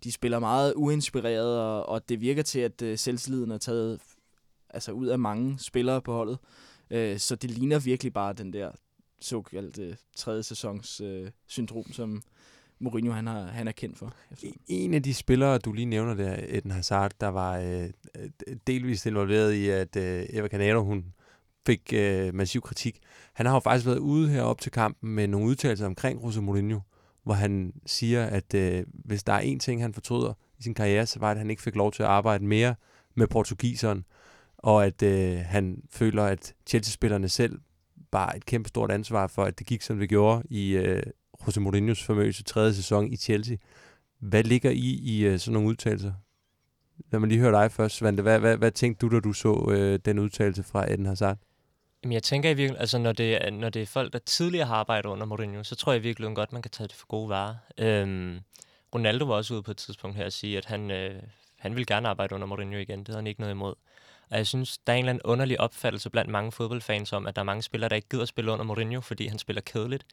[0.05, 4.01] de spiller meget uinspireret, og, og det virker til, at øh, selvtilliden er taget
[4.71, 6.39] altså, ud af mange spillere på holdet.
[6.91, 8.71] Øh, så det ligner virkelig bare den der
[9.21, 12.23] såkaldte tredje sæsons øh, syndrom, som
[12.81, 14.15] Mourinho han, har, han er kendt for.
[14.69, 17.91] En af de spillere, du lige nævner der, Eden Hazard, der var øh,
[18.67, 21.05] delvist involveret i, at øh, Eva Canado, hun
[21.67, 22.99] fik øh, massiv kritik.
[23.33, 26.81] Han har jo faktisk været ude herop til kampen med nogle udtalelser omkring Jose Mourinho,
[27.23, 31.07] hvor han siger, at øh, hvis der er en ting, han fortryder i sin karriere,
[31.07, 32.75] så var det, at han ikke fik lov til at arbejde mere
[33.15, 34.05] med portugiseren,
[34.59, 37.59] og at øh, han føler, at Chelsea-spillerne selv
[38.11, 41.03] bare et kæmpe stort ansvar for, at det gik, som det gjorde i øh,
[41.47, 43.57] Jose Mourinhos famøse tredje sæson i Chelsea.
[44.21, 46.13] Hvad ligger I i øh, sådan nogle udtalelser?
[47.13, 48.23] Lad mig lige høre dig først, Svante.
[48.23, 51.39] Hvad, hvad, hvad tænkte du, da du så øh, den udtalelse fra Eden Hazard?
[52.03, 54.67] Jamen, jeg tænker i virkeligheden, altså når det, er, når det er folk, der tidligere
[54.67, 57.29] har arbejdet under Mourinho, så tror jeg virkelig godt, man kan tage det for gode
[57.29, 57.55] varer.
[57.79, 58.41] Øhm,
[58.95, 61.23] Ronaldo var også ude på et tidspunkt her og sige, at han, øh,
[61.59, 62.99] han ville gerne arbejde under Mourinho igen.
[62.99, 63.75] Det havde han ikke noget imod.
[64.31, 67.37] Og jeg synes, der er en eller anden underlig opfattelse blandt mange fodboldfans om, at
[67.37, 70.07] der er mange spillere, der ikke gider at spille under Mourinho, fordi han spiller kedeligt.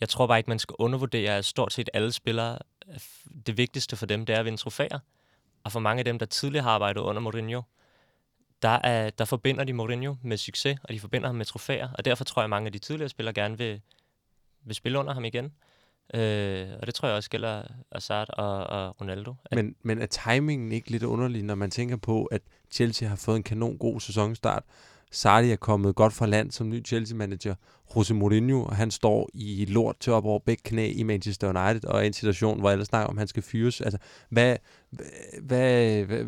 [0.00, 2.58] Jeg tror bare ikke, man skal undervurdere, at stort set alle spillere,
[3.46, 4.98] det vigtigste for dem, det er at vinde trofæer.
[5.64, 7.62] Og for mange af dem, der tidligere har arbejdet under Mourinho,
[8.62, 12.04] der, er, der forbinder de Mourinho med succes, og de forbinder ham med trofæer, og
[12.04, 13.80] derfor tror jeg, at mange af de tidligere spillere gerne vil,
[14.64, 15.52] vil spille under ham igen.
[16.14, 19.34] Øh, og det tror jeg også gælder Hazard og, og Ronaldo.
[19.44, 23.16] At, Men, men er timingen ikke lidt underlig, når man tænker på, at Chelsea har
[23.16, 24.62] fået en kanon god sæsonstart?
[25.10, 27.54] Sarri er kommet godt fra land som ny Chelsea-manager.
[27.96, 31.98] Jose Mourinho, han står i lort til op over begge knæ i Manchester United, og
[31.98, 33.80] er i en situation, hvor alle snakker om, at han skal fyres.
[33.80, 34.56] Altså, hvad,
[35.42, 36.24] hvad, hvad,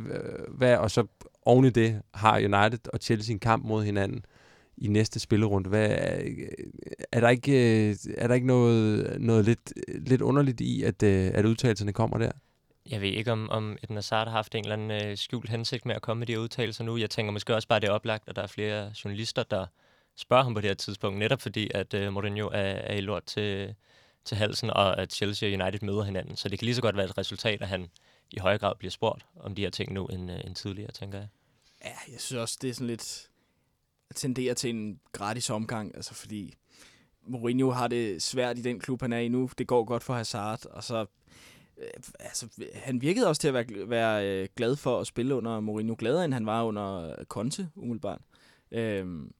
[0.48, 1.06] hvad, og så
[1.42, 4.24] oven i det har United og Chelsea en kamp mod hinanden
[4.80, 5.68] i næste spillerunde.
[5.68, 5.88] Hvad,
[7.12, 11.92] er der ikke, er der ikke noget, noget lidt, lidt underligt i, at, at udtalelserne
[11.92, 12.30] kommer der?
[12.90, 15.86] Jeg ved ikke, om, om Eden Hazard har haft en eller anden øh, skjult hensigt
[15.86, 16.96] med at komme med de udtalelser nu.
[16.96, 19.66] Jeg tænker måske også bare, at det er oplagt, at der er flere journalister, der
[20.16, 23.24] spørger ham på det her tidspunkt, netop fordi, at øh, Mourinho er, er i lort
[23.24, 23.74] til,
[24.24, 26.36] til halsen, og at Chelsea og United møder hinanden.
[26.36, 27.90] Så det kan lige så godt være et resultat, at han
[28.30, 31.18] i højere grad bliver spurgt om de her ting nu, end, øh, end tidligere, tænker
[31.18, 31.28] jeg.
[31.84, 33.29] Ja, jeg synes også, det er sådan lidt
[34.14, 36.54] tenderer til en gratis omgang, altså fordi
[37.26, 39.50] Mourinho har det svært i den klub, han er i nu.
[39.58, 41.06] Det går godt for Hazard, og så
[41.78, 41.86] øh,
[42.20, 45.96] altså, han virkede også til at være, være øh, glad for at spille under Mourinho,
[45.98, 48.20] gladere end han var under Conte, umiddelbart.
[48.72, 49.32] Øhm,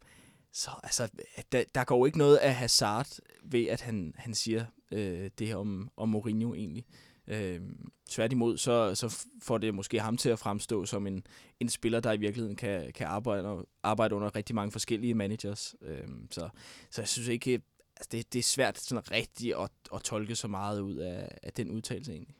[0.52, 1.08] så altså,
[1.52, 3.08] der, der går jo ikke noget af Hazard
[3.42, 6.84] ved, at han, han siger øh, det her om, om Mourinho egentlig.
[7.30, 7.60] Øh,
[8.08, 11.26] tværtimod, så, så får det måske ham til at fremstå som en,
[11.60, 15.74] en spiller, der i virkeligheden kan, kan arbejde, arbejde under rigtig mange forskellige managers.
[15.82, 16.48] Øh, så,
[16.90, 17.60] så jeg synes ikke,
[17.96, 21.52] altså det, det er svært sådan rigtigt at, at tolke så meget ud af, af
[21.52, 22.34] den udtalelse egentlig.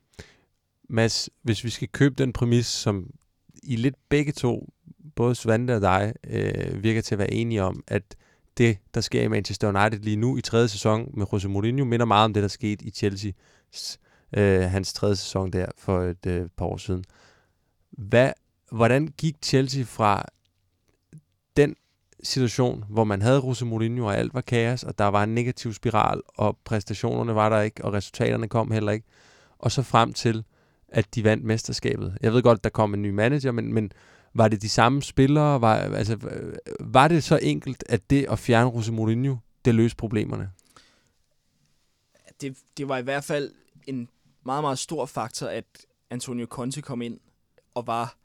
[0.89, 3.11] Mads, hvis vi skal købe den præmis, som
[3.63, 4.73] I lidt begge to,
[5.15, 8.17] både Svante og dig, øh, virker til at være enige om, at
[8.59, 12.07] det, der sker i Manchester United lige nu i tredje sæson med Jose Mourinho, minder
[12.07, 13.33] meget om det, der skete i Chelsea
[14.37, 17.05] øh, hans tredje sæson der for et øh, par år siden.
[17.91, 18.33] Hvad,
[18.73, 20.25] hvordan gik Chelsea fra
[21.57, 21.77] den
[22.23, 25.73] situation, hvor man havde Jose Mourinho, og alt var kaos, og der var en negativ
[25.73, 29.07] spiral, og præstationerne var der ikke, og resultaterne kom heller ikke,
[29.59, 30.45] og så frem til,
[30.89, 32.19] at de vandt mesterskabet.
[32.21, 33.93] Jeg ved godt, der kom en ny manager, men, men
[34.35, 35.61] var det de samme spillere?
[35.61, 36.19] Var, altså,
[36.81, 40.51] var det så enkelt, at det at fjerne Jose Mourinho, det løste problemerne?
[42.41, 43.53] Det, det var i hvert fald
[43.87, 44.09] en
[44.45, 45.65] meget, meget stor faktor, at
[46.11, 47.21] Antonio Conte kom ind
[47.75, 48.17] og var,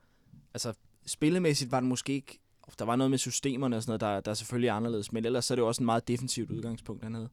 [0.54, 0.73] altså
[1.06, 2.39] spillemæssigt var det måske ikke,
[2.80, 5.45] der var noget med systemerne og sådan noget, der, der er selvfølgelig anderledes, men ellers
[5.45, 7.30] så er det jo også en meget defensivt udgangspunkt, han havde.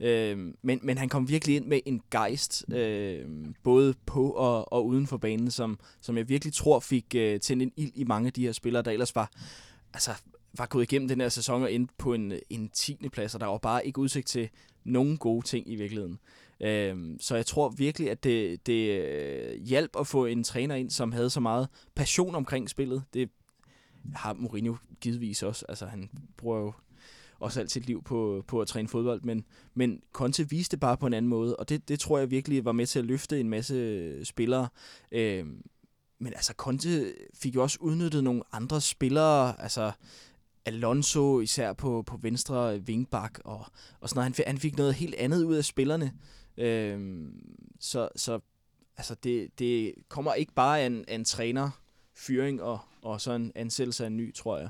[0.00, 3.26] Øh, men, men han kom virkelig ind med en gejst, øh,
[3.62, 7.62] både på og, og uden for banen, som, som jeg virkelig tror fik øh, tændt
[7.62, 9.30] en ild i mange af de her spillere, der ellers var,
[9.94, 10.10] altså,
[10.58, 13.08] var gået igennem den her sæson og endte på en, en 10.
[13.12, 14.48] plads, og der var bare ikke udsigt til
[14.84, 16.18] nogen gode ting i virkeligheden.
[16.62, 20.90] Øhm, så jeg tror virkelig, at det, det øh, hjalp at få en træner ind,
[20.90, 23.04] som havde så meget passion omkring spillet.
[23.14, 23.30] Det
[24.14, 25.64] har Mourinho givetvis også.
[25.68, 26.72] Altså, han bruger jo
[27.40, 29.44] også alt sit liv på, på at træne fodbold, men,
[29.74, 32.72] men Conte viste bare på en anden måde, og det, det tror jeg virkelig var
[32.72, 34.68] med til at løfte en masse øh, spillere.
[35.12, 35.62] Øhm,
[36.18, 39.92] men altså, Conte fik jo også udnyttet nogle andre spillere, altså
[40.66, 43.64] Alonso især på, på venstre vingbak, og,
[44.00, 44.24] og sådan noget.
[44.24, 46.12] Han, fik, han fik noget helt andet ud af spillerne.
[46.56, 48.40] Øhm, så så
[48.96, 51.70] altså det, det kommer ikke bare af en, af en træner,
[52.14, 54.68] fyring og, og så en ansættelse af en ny, tror jeg.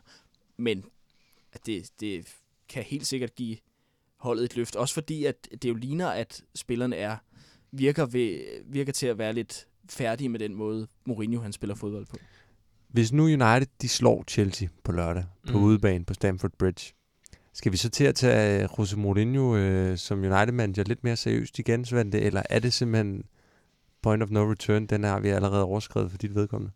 [0.57, 0.85] Men
[1.53, 2.35] at det, det
[2.69, 3.57] kan helt sikkert give
[4.17, 4.77] holdet et løft.
[4.77, 7.17] Også fordi, at det jo ligner, at spillerne er
[7.71, 12.07] virker, ved, virker til at være lidt færdige med den måde, Mourinho han spiller fodbold
[12.07, 12.17] på.
[12.89, 15.65] Hvis nu United de slår Chelsea på lørdag på mm.
[15.65, 16.93] udebane på Stamford Bridge,
[17.55, 21.59] skal vi så til at tage øh, Jose Mourinho øh, som United-manager lidt mere seriøst
[21.59, 23.25] igen, Svante, eller er det simpelthen
[24.03, 26.73] point of no return, den har vi allerede overskrevet for dit vedkommende?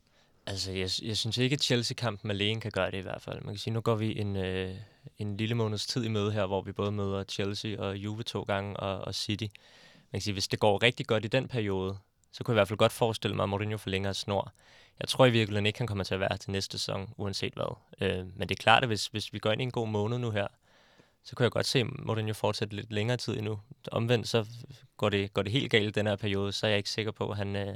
[0.47, 3.41] Altså, jeg, jeg synes ikke, at Chelsea-kampen alene kan gøre det i hvert fald.
[3.45, 4.75] Man kan sige, nu går vi en, øh,
[5.19, 8.43] en lille måneds tid i møde her, hvor vi både møder Chelsea og Juve to
[8.43, 9.47] gange og, og City.
[10.13, 11.97] Man kan sige, hvis det går rigtig godt i den periode,
[12.33, 14.53] så kunne jeg i hvert fald godt forestille mig, at Mourinho forlænger snor.
[15.01, 17.77] Jeg tror i virkeligheden ikke, han kommer til at være til næste sæson, uanset hvad.
[18.01, 20.19] Øh, men det er klart, at hvis, hvis vi går ind i en god måned
[20.19, 20.47] nu her,
[21.27, 23.59] så kunne jeg godt se Mourinho fortsætte lidt længere tid endnu.
[23.93, 24.45] Omvendt så
[24.97, 27.31] går det, går det helt galt den her periode, så er jeg ikke sikker på,
[27.31, 27.75] at han, øh,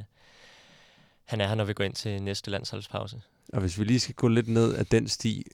[1.24, 3.20] han er her, når vi går ind til næste landsholdspause.
[3.52, 5.46] Og hvis vi lige skal gå lidt ned af den sti,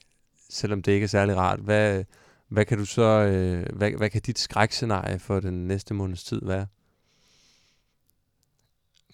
[0.51, 2.05] selvom det ikke er særlig rart, hvad,
[2.49, 6.41] hvad kan du så, øh, hvad, hvad kan dit skrækscenarie for den næste måneds tid
[6.43, 6.67] være?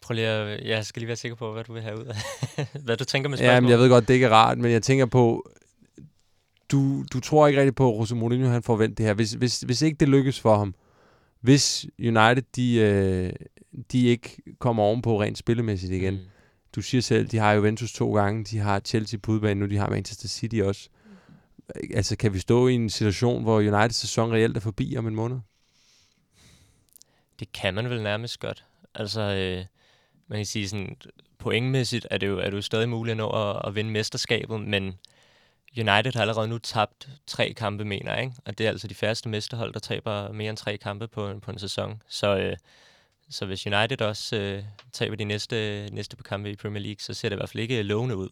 [0.02, 2.16] Prøv lige at, jeg skal lige være sikker på, hvad du vil have ud af.
[2.84, 3.54] hvad du tænker med spørgsmålet.
[3.54, 5.50] Jamen, jeg ved godt, det ikke er rart, men jeg tænker på,
[6.72, 9.14] du, du tror ikke rigtig på, at Jose Mourinho han får vendt det her.
[9.14, 10.74] Hvis, hvis, hvis ikke det lykkes for ham,
[11.40, 13.32] hvis United de, øh,
[13.92, 16.14] de ikke kommer ovenpå rent spillemæssigt igen.
[16.14, 16.20] Mm.
[16.76, 19.76] Du siger selv, de har Juventus to gange, de har Chelsea på udbanen nu, de
[19.76, 20.88] har Manchester City også.
[21.94, 25.14] Altså, kan vi stå i en situation, hvor Uniteds sæson reelt er forbi om en
[25.14, 25.38] måned?
[27.40, 28.64] Det kan man vel nærmest godt.
[28.94, 29.64] Altså, øh,
[30.28, 30.96] man kan sige sådan,
[31.38, 34.60] pointmæssigt er det jo, er det jo stadig muligt at nå at, at vinde mesterskabet,
[34.60, 34.94] men
[35.76, 38.36] United har allerede nu tabt tre kampe, mener jeg, ikke?
[38.44, 41.40] Og det er altså de færreste mesterhold, der taber mere end tre kampe på, en,
[41.40, 42.02] på en sæson.
[42.08, 42.56] Så, øh,
[43.30, 47.14] så hvis United også øh, taber de næste, næste på kampe i Premier League, så
[47.14, 48.28] ser det i hvert fald ikke lovende ud.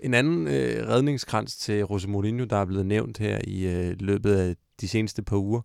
[0.00, 4.36] En anden øh, redningskrans til Jose Mourinho, der er blevet nævnt her i øh, løbet
[4.36, 5.62] af de seneste par uger,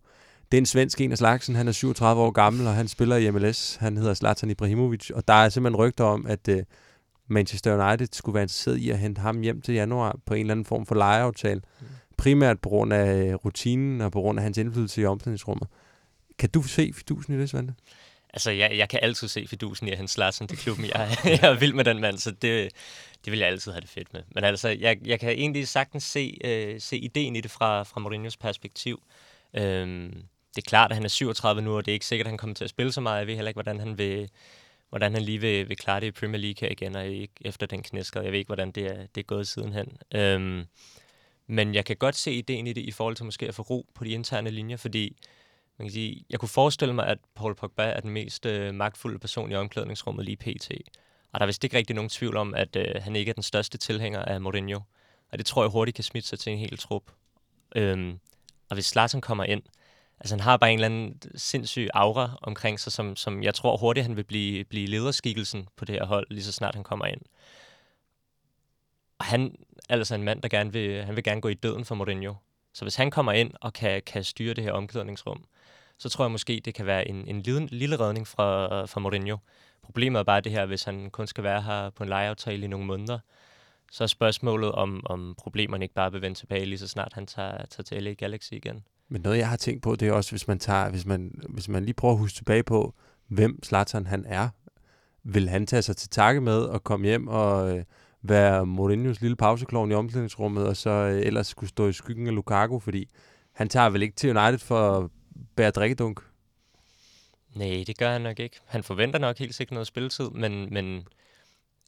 [0.52, 1.54] det er en svensk en af slagsen.
[1.54, 3.76] Han er 37 år gammel, og han spiller i MLS.
[3.76, 6.62] Han hedder Zlatan Ibrahimovic, og der er simpelthen rygter om, at øh,
[7.26, 10.52] Manchester United skulle være interesseret i at hente ham hjem til januar på en eller
[10.52, 11.60] anden form for lejeaftale.
[11.80, 11.86] Mm.
[12.16, 15.68] Primært på grund af øh, rutinen og på grund af hans indflydelse i omklædningsrummet.
[16.38, 17.74] Kan du se fidusen i det, Svante?
[18.36, 20.84] Altså, jeg, jeg kan altid se fidusen i, at han slår sådan til klubben.
[20.84, 22.72] Jeg, jeg er vild med den mand, så det,
[23.24, 24.22] det vil jeg altid have det fedt med.
[24.34, 28.00] Men altså, jeg, jeg kan egentlig sagtens se, øh, se ideen i det fra, fra
[28.00, 29.02] Mourinho's perspektiv.
[29.54, 30.22] Øhm,
[30.56, 32.38] det er klart, at han er 37 nu, og det er ikke sikkert, at han
[32.38, 33.18] kommer til at spille så meget.
[33.18, 34.30] Jeg ved heller ikke, hvordan han vil,
[34.96, 37.66] hvordan han lige vil, vil klare det i Premier League her igen, og ikke efter
[37.66, 38.24] den knæskade.
[38.24, 39.98] Jeg ved ikke, hvordan det er, det er gået sidenhen.
[40.14, 40.64] Øhm,
[41.46, 43.86] men jeg kan godt se ideen i det, i forhold til måske at få ro
[43.94, 45.16] på de interne linjer, fordi
[45.78, 49.18] man kan sige, jeg kunne forestille mig, at Paul Pogba er den mest øh, magtfulde
[49.18, 50.70] person i omklædningsrummet lige pt.
[51.32, 53.42] Og der er vist ikke rigtig nogen tvivl om, at øh, han ikke er den
[53.42, 54.80] største tilhænger af Mourinho.
[55.32, 57.02] Og det tror jeg hurtigt kan smitte sig til en hel trup.
[57.76, 58.18] Øhm,
[58.68, 59.62] og hvis Zlatan kommer ind,
[60.20, 63.76] altså han har bare en eller anden sindssyg aura omkring sig, som, som jeg tror
[63.76, 67.06] hurtigt, han vil blive, blive lederskikkelsen på det her hold, lige så snart han kommer
[67.06, 67.20] ind.
[69.18, 69.56] Og han
[69.88, 72.34] er altså en mand, der gerne vil, han vil gerne gå i døden for Mourinho.
[72.74, 75.44] Så hvis han kommer ind og kan, kan styre det her omklædningsrum,
[75.98, 79.36] så tror jeg måske, det kan være en, en lille, lille redning fra, fra Mourinho.
[79.82, 82.68] Problemet er bare det her, hvis han kun skal være her på en lejeaftale i
[82.68, 83.18] nogle måneder,
[83.92, 87.26] så er spørgsmålet, om, om problemerne ikke bare vil vende tilbage lige så snart han
[87.26, 88.84] tager, tager til LA Galaxy igen.
[89.08, 91.68] Men noget, jeg har tænkt på, det er også, hvis man, tager, hvis man, hvis
[91.68, 92.94] man lige prøver at huske tilbage på,
[93.28, 94.48] hvem Zlatan han er.
[95.22, 97.84] Vil han tage sig til takke med og komme hjem og øh,
[98.22, 102.34] være Mourinho's lille pauseklovn i omklædningsrummet, og så øh, ellers skulle stå i skyggen af
[102.34, 103.08] Lukaku, fordi
[103.52, 105.10] han tager vel ikke til United for at
[105.56, 106.20] bære drikkedunk?
[107.54, 108.60] Nej, det gør han nok ikke.
[108.66, 111.08] Han forventer nok helt sikkert noget spilletid, men, men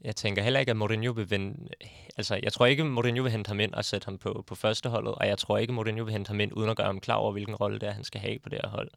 [0.04, 1.68] jeg tænker heller ikke, at Mourinho vil vende...
[2.16, 5.14] Altså, jeg tror ikke, Mourinho vil hente ham ind og sætte ham på, på førsteholdet,
[5.14, 7.32] og jeg tror ikke, Mourinho vil hente ham ind, uden at gøre ham klar over,
[7.32, 8.90] hvilken rolle det er, han skal have på det her hold.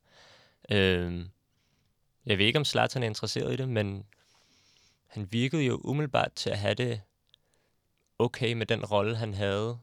[0.72, 1.30] Øhm,
[2.26, 4.06] jeg ved ikke, om Zlatan er interesseret i det, men
[5.08, 7.02] han virkede jo umiddelbart til at have det
[8.20, 9.78] okay med den rolle, han havde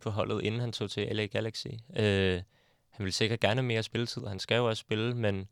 [0.00, 1.66] på holdet, inden han tog til LA Galaxy.
[1.96, 2.42] Øh,
[2.90, 5.48] han vil sikkert gerne have mere spilletid, og han skal jo også spille, men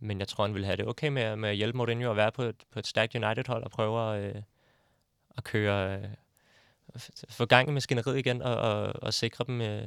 [0.00, 2.32] men jeg tror, han vil have det okay med, med at hjælpe Mourinho at være
[2.32, 4.42] på et, på et stærkt United-hold og prøve at, øh,
[5.36, 6.08] at køre, øh,
[7.28, 9.82] få gang i maskineriet igen og, og, og sikre dem øh,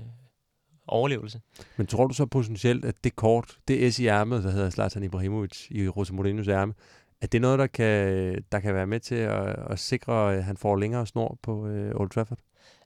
[0.87, 1.41] overlevelse.
[1.77, 5.03] Men tror du så potentielt, at det kort, det S i ærmet, der hedder Zlatan
[5.03, 6.73] Ibrahimovic i Rosa Mourinho's ærme,
[7.21, 10.43] at det er noget, der kan, der kan være med til at, at sikre, at
[10.43, 12.37] han får længere snor på øh, Old Trafford?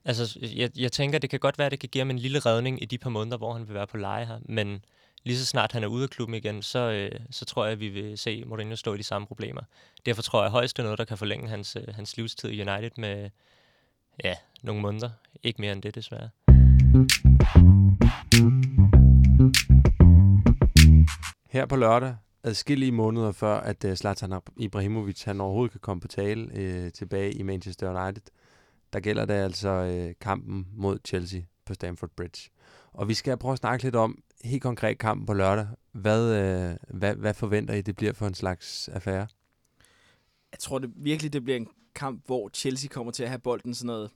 [0.04, 2.38] Altså, jeg, jeg tænker, det kan godt være, at det kan give ham en lille
[2.38, 4.84] redning i de par måneder, hvor han vil være på leje her, men
[5.28, 7.80] lige så snart han er ude af klubben igen, så, øh, så tror jeg, at
[7.80, 9.60] vi vil se Mourinho stå i de samme problemer.
[10.06, 12.60] Derfor tror jeg højst, det er noget, der kan forlænge hans, øh, hans livstid i
[12.60, 13.30] United med
[14.24, 15.10] ja, nogle måneder.
[15.42, 16.30] Ikke mere end det, desværre.
[21.50, 26.08] Her på lørdag, adskillige måneder før, at uh, Zlatan Ibrahimovic han overhovedet kan komme på
[26.08, 28.22] tale øh, tilbage i Manchester United,
[28.92, 32.50] der gælder det altså øh, kampen mod Chelsea på Stamford Bridge.
[32.98, 35.66] Og vi skal prøve at snakke lidt om, helt konkret kampen på lørdag.
[35.92, 39.26] Hvad, øh, hvad, hvad forventer I, det bliver for en slags affære?
[40.52, 43.74] Jeg tror det virkelig, det bliver en kamp, hvor Chelsea kommer til at have bolden
[43.74, 44.10] sådan noget,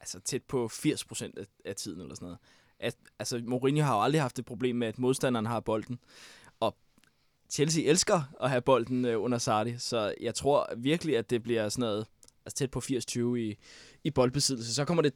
[0.00, 2.38] altså tæt på 80% af, af tiden eller sådan noget.
[2.78, 5.98] At, altså Mourinho har jo aldrig haft et problem med, at modstanderen har bolden.
[6.60, 6.76] Og
[7.50, 11.68] Chelsea elsker at have bolden øh, under Sardi, så jeg tror virkelig, at det bliver
[11.68, 12.06] sådan noget,
[12.46, 13.56] altså tæt på 80-20 i,
[14.04, 14.74] i boldbesiddelse.
[14.74, 15.14] Så kommer det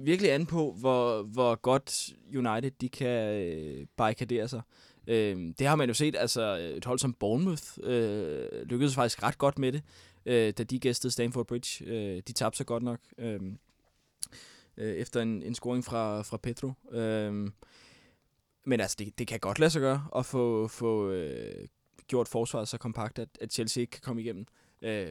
[0.00, 4.62] virkelig an på, hvor, hvor godt United de kan øh, barrikadere sig.
[5.06, 9.38] Øh, det har man jo set, altså et hold som Bournemouth øh, lykkedes faktisk ret
[9.38, 9.82] godt med det,
[10.26, 11.84] øh, da de gæstede Stamford Bridge.
[11.84, 13.40] Øh, de tabte sig godt nok øh,
[14.76, 16.72] øh, efter en, en scoring fra, fra Pedro.
[16.92, 17.50] Øh,
[18.66, 21.68] men altså, det, det kan godt lade sig gøre at få, få øh,
[22.08, 24.40] gjort forsvaret så kompakt, at, at Chelsea ikke kan komme igennem.
[24.42, 24.63] Øh,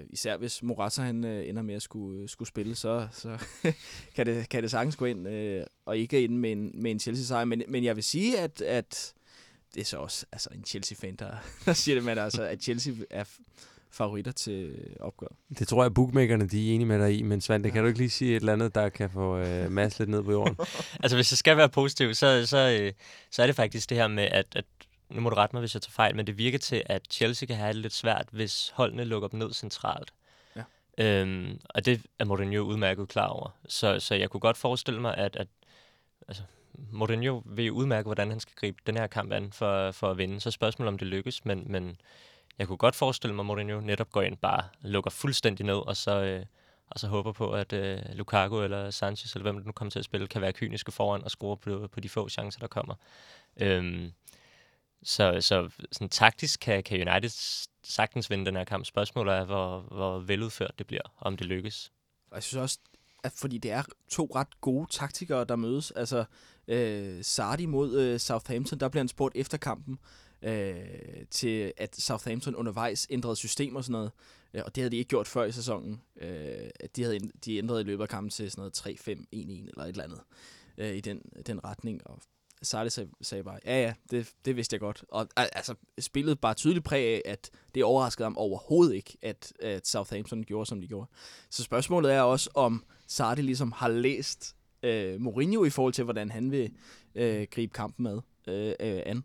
[0.09, 3.37] især hvis Morata han øh, ender med at skulle, skulle spille, så, så
[4.15, 6.99] kan, det, kan det sagtens gå ind, øh, og ikke ind med en, med en
[6.99, 7.45] Chelsea-sejr.
[7.45, 9.13] Men, men jeg vil sige, at, at
[9.73, 11.31] det er så også altså en Chelsea-fan, der,
[11.65, 13.23] der siger det, men altså, at Chelsea er
[13.91, 15.35] favoritter til opgøret.
[15.59, 17.73] Det tror jeg, bookmakerne de er enige med dig i, men Svante, ja.
[17.73, 20.23] kan du ikke lige sige et eller andet, der kan få øh, Mads lidt ned
[20.23, 20.55] på jorden?
[21.03, 22.93] altså, hvis jeg skal være positiv, så, så, øh,
[23.31, 24.65] så er det faktisk det her med, at, at
[25.13, 27.47] nu må du rette mig, hvis jeg tager fejl, men det virker til, at Chelsea
[27.47, 30.13] kan have det lidt svært, hvis holdene lukker dem ned centralt.
[30.55, 30.63] Ja.
[30.97, 33.49] Øhm, og det er Mourinho udmærket klar over.
[33.67, 35.47] Så, så jeg kunne godt forestille mig, at, at
[36.27, 36.43] altså,
[36.91, 40.39] Mourinho vil udmærke, hvordan han skal gribe den her kamp an for, for at vinde.
[40.39, 41.97] Så spørgsmålet om det lykkes, men, men
[42.57, 45.97] jeg kunne godt forestille mig, at Mourinho netop går ind bare lukker fuldstændig ned, og
[45.97, 46.45] så, øh,
[46.89, 49.99] og så håber på, at øh, Lukaku eller Sanchez, eller hvem der nu kommer til
[49.99, 52.95] at spille, kan være kyniske foran og score på, på de få chancer, der kommer.
[53.57, 54.11] Øhm,
[55.03, 57.29] så, så sådan, taktisk kan, kan United
[57.83, 58.85] sagtens vinde den her kamp.
[58.85, 61.91] Spørgsmålet er, hvor, hvor veludført det bliver, om det lykkes.
[62.33, 62.79] Jeg synes også,
[63.23, 65.91] at fordi det er to ret gode taktikere, der mødes.
[65.91, 66.25] Altså,
[66.67, 69.99] øh, Sardi mod øh, Southampton, der bliver han spurgt efter kampen,
[70.41, 70.75] øh,
[71.31, 74.11] til at Southampton undervejs ændrede system og sådan noget.
[74.53, 76.01] Øh, og det havde de ikke gjort før i sæsonen.
[76.21, 79.89] Øh, de havde de ændret i løbet af kampen til sådan noget 3-5-1-1 eller et
[79.89, 80.21] eller andet
[80.77, 82.07] øh, i den, den retning.
[82.07, 82.19] Og
[82.63, 85.03] Sarli sag, sagde bare, ja ja, det, det vidste jeg godt.
[85.07, 89.87] Og altså, spillet bare tydeligt præg af, at det overraskede ham overhovedet ikke, at, at
[89.87, 91.09] Southampton gjorde, som de gjorde.
[91.49, 96.31] Så spørgsmålet er også, om Sardi ligesom har læst øh, Mourinho i forhold til, hvordan
[96.31, 96.71] han vil
[97.15, 99.23] øh, gribe kampen med øh, øh, an.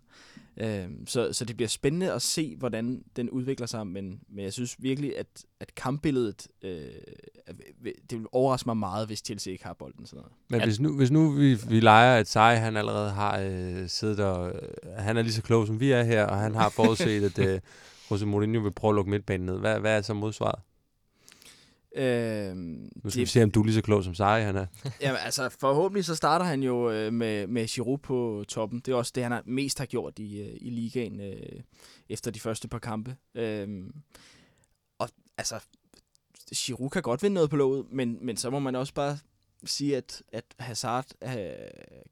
[0.60, 4.52] Øh, så, så det bliver spændende at se, hvordan den udvikler sig, men, men jeg
[4.52, 5.26] synes virkelig, at,
[5.60, 6.80] at kampbilledet, øh,
[8.10, 10.06] det vil overraske mig meget, hvis Chelsea ikke har bolden.
[10.06, 10.32] Sådan noget.
[10.48, 14.20] Men hvis nu, hvis nu vi, vi leger, at Sai han allerede har øh, siddet
[14.20, 14.48] og...
[14.48, 17.48] Øh, han er lige så klog, som vi er her, og han har forudset, at
[17.48, 17.60] øh,
[18.10, 19.58] Jose Mourinho vil prøve at lukke midtbanen ned.
[19.58, 20.58] Hvad, hvad er så modsvaret?
[21.98, 24.56] Øh, nu skal det, vi se, om du er lige så klog som Sarri, han
[24.56, 24.66] er.
[25.02, 28.80] Jamen, altså, forhåbentlig så starter han jo øh, med, med Giroud på toppen.
[28.80, 31.60] Det er også det, han har mest har gjort i, øh, i ligaen øh,
[32.08, 33.16] efter de første par kampe.
[33.34, 33.68] Øh,
[34.98, 35.08] og
[35.38, 35.60] altså,
[36.54, 39.18] Giroud kan godt vinde noget på låget, men, men så må man også bare
[39.64, 41.30] sige, at, at Hazard øh,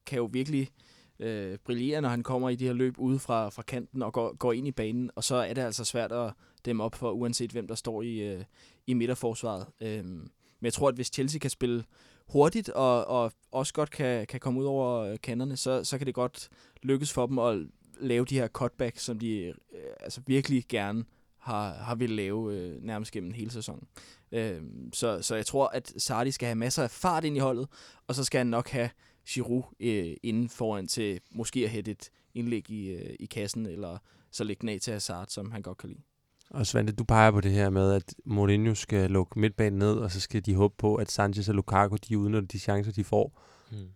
[0.07, 0.71] kan jo virkelig
[1.19, 4.37] øh, brillere, når han kommer i de her løb ude fra, fra kanten og går,
[4.37, 6.33] går ind i banen, og så er det altså svært at
[6.67, 8.45] dem op for, uanset hvem der står i, øh,
[8.87, 9.67] i midterforsvaret.
[9.81, 11.85] Øh, men jeg tror, at hvis Chelsea kan spille
[12.29, 16.07] hurtigt og, og også godt kan, kan komme ud over øh, kanterne, så, så kan
[16.07, 16.49] det godt
[16.83, 17.67] lykkes for dem at
[18.01, 19.55] lave de her cutbacks, som de øh,
[20.01, 21.05] altså virkelig gerne
[21.39, 23.89] har, har vil lave øh, nærmest gennem hele sæsonen.
[24.33, 27.69] Øh, så, så jeg tror, at Sardi skal have masser af fart ind i holdet,
[28.07, 28.91] og så skal han nok have
[29.29, 33.99] Giroud øh, inden foran til måske at hætte et indlæg i, øh, i kassen, eller
[34.31, 36.01] så lægge den af til Hazard, som han godt kan lide.
[36.51, 40.11] Og Svante, du peger på det her med, at Mourinho skal lukke midtbanen ned, og
[40.11, 43.43] så skal de håbe på, at Sanchez og Lukaku, de udnytter de chancer, de får.
[43.71, 43.89] Mm.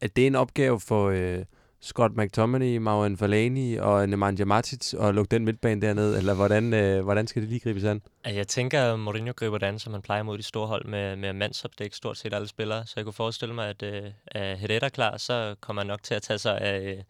[0.00, 1.44] Er det en opgave for øh,
[1.80, 7.04] Scott McTominay, Marouane Fellaini og Nemanja Matic at lukke den midtbane derned, eller hvordan, øh,
[7.04, 8.02] hvordan skal det lige gribes an?
[8.24, 11.16] Jeg tænker, at Mourinho griber det an, som man plejer mod de store hold med,
[11.16, 12.86] med mandsopdæk, stort set alle spillere.
[12.86, 16.14] Så jeg kunne forestille mig, at øh, er Herrera klar, så kommer han nok til
[16.14, 17.04] at tage sig af,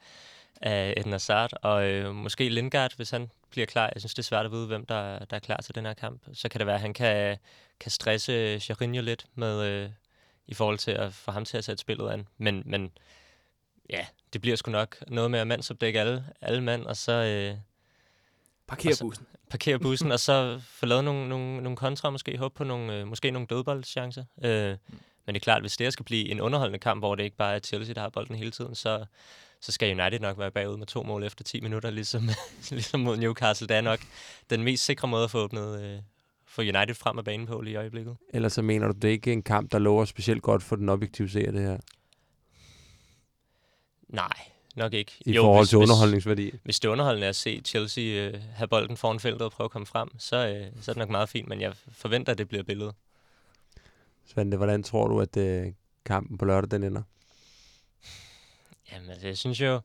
[0.62, 3.90] af Eden Hazard, og øh, måske Lingard, hvis han bliver klar.
[3.94, 5.94] Jeg synes, det er svært at vide, hvem der, der er klar til den her
[5.94, 6.22] kamp.
[6.32, 7.36] Så kan det være, at han kan,
[7.80, 9.90] kan stresse Charinho lidt med, øh,
[10.46, 12.28] i forhold til at få ham til at sætte spillet an.
[12.38, 12.92] Men, men
[13.90, 17.12] ja, det bliver sgu nok noget med at mandsopdække alle, alle mand, og så...
[17.12, 17.56] Øh,
[18.66, 19.26] Parkere bussen.
[19.50, 23.06] Parkere bussen, og så få lavet nogle, nogle, nogle kontra, måske håbe på nogle, øh,
[23.06, 24.24] måske nogle dødboldchancer.
[24.44, 24.98] Øh, mm.
[25.26, 27.54] Men det er klart, hvis det skal blive en underholdende kamp, hvor det ikke bare
[27.54, 29.04] er Chelsea, der har bolden hele tiden, så,
[29.62, 32.28] så skal United nok være bagud med to mål efter 10 minutter, ligesom,
[32.70, 33.66] ligesom mod Newcastle.
[33.68, 34.00] Det er nok
[34.50, 35.98] den mest sikre måde at få åbnet øh,
[36.46, 38.16] for United frem af banen på lige i øjeblikket.
[38.34, 40.88] Ellers så mener du, det er ikke en kamp, der lover specielt godt for den
[40.88, 41.78] objektive seer, det her?
[44.08, 44.32] Nej,
[44.76, 45.12] nok ikke.
[45.26, 46.50] I jo, forhold hvis, til underholdningsværdi?
[46.50, 49.64] Hvis, hvis det underholdende er at se Chelsea øh, have bolden foran feltet og prøve
[49.64, 52.38] at komme frem, så, øh, så er det nok meget fint, men jeg forventer, at
[52.38, 52.94] det bliver billedet.
[54.26, 55.72] Svante, hvordan tror du, at øh,
[56.04, 57.02] kampen på lørdag den ender?
[58.92, 59.80] Jamen, altså, jeg synes jo,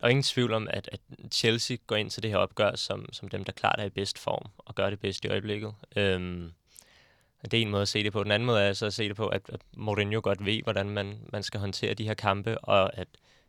[0.00, 1.00] der er ingen tvivl om, at, at
[1.32, 4.18] Chelsea går ind til det her opgør som, som dem, der klart er i bedst
[4.18, 5.74] form og gør det bedst i øjeblikket.
[5.96, 6.52] Øhm,
[7.44, 8.24] det er en måde at se det på.
[8.24, 10.90] Den anden måde er så at se det på, at, at Mourinho godt ved, hvordan
[10.90, 13.08] man, man skal håndtere de her kampe, og at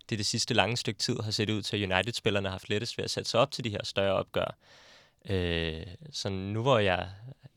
[0.10, 2.98] det det sidste lange stykke tid har set ud til, at United-spillerne har haft lettest
[2.98, 4.56] ved at sætte sig op til de her større opgør.
[5.30, 7.10] Øh, så nu hvor jeg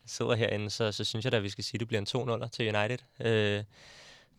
[0.06, 2.42] sidder herinde, så, så synes jeg da, at vi skal sige, at det bliver en
[2.44, 2.98] 2-0 til United.
[3.20, 3.64] Øh,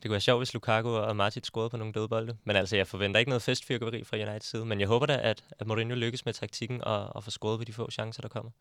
[0.04, 2.38] det kunne være sjovt, hvis Lukaku og Martin scorede på nogle dødbolde.
[2.44, 4.66] Men altså, jeg forventer ikke noget festfyrkeri fra Uniteds side.
[4.66, 7.64] Men jeg håber da, at, at Mourinho lykkes med taktikken og, og få scoret på
[7.64, 8.52] de få chancer, der kommer.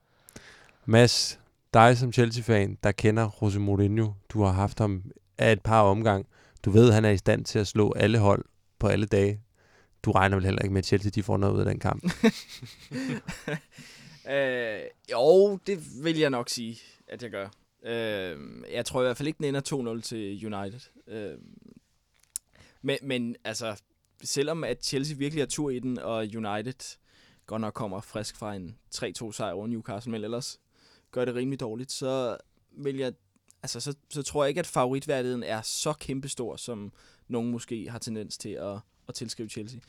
[0.85, 1.41] Mads,
[1.75, 5.03] dig som Chelsea-fan, der kender Jose Mourinho, du har haft ham
[5.39, 6.27] af et par omgang.
[6.65, 8.45] Du ved, at han er i stand til at slå alle hold
[8.79, 9.41] på alle dage.
[10.03, 12.05] Du regner vel heller ikke med, at Chelsea de får noget ud af den kamp?
[14.33, 14.81] øh,
[15.13, 17.49] jo, det vil jeg nok sige, at jeg gør.
[17.85, 18.39] Øh,
[18.73, 20.81] jeg tror i hvert fald ikke, den ender 2-0 til United.
[21.07, 21.39] Øh,
[22.83, 23.83] men, men altså,
[24.23, 26.99] selvom at Chelsea virkelig har tur i den, og United
[27.47, 30.61] godt nok kommer frisk fra en 3-2 sejr over Newcastle, men ellers
[31.11, 32.37] gør det rimelig dårligt, så,
[32.73, 33.13] vil jeg,
[33.63, 36.93] altså, så, så tror jeg ikke, at favoritværdigheden er så kæmpestor, som
[37.29, 38.79] nogen måske har tendens til at,
[39.09, 39.81] at tilskrive Chelsea.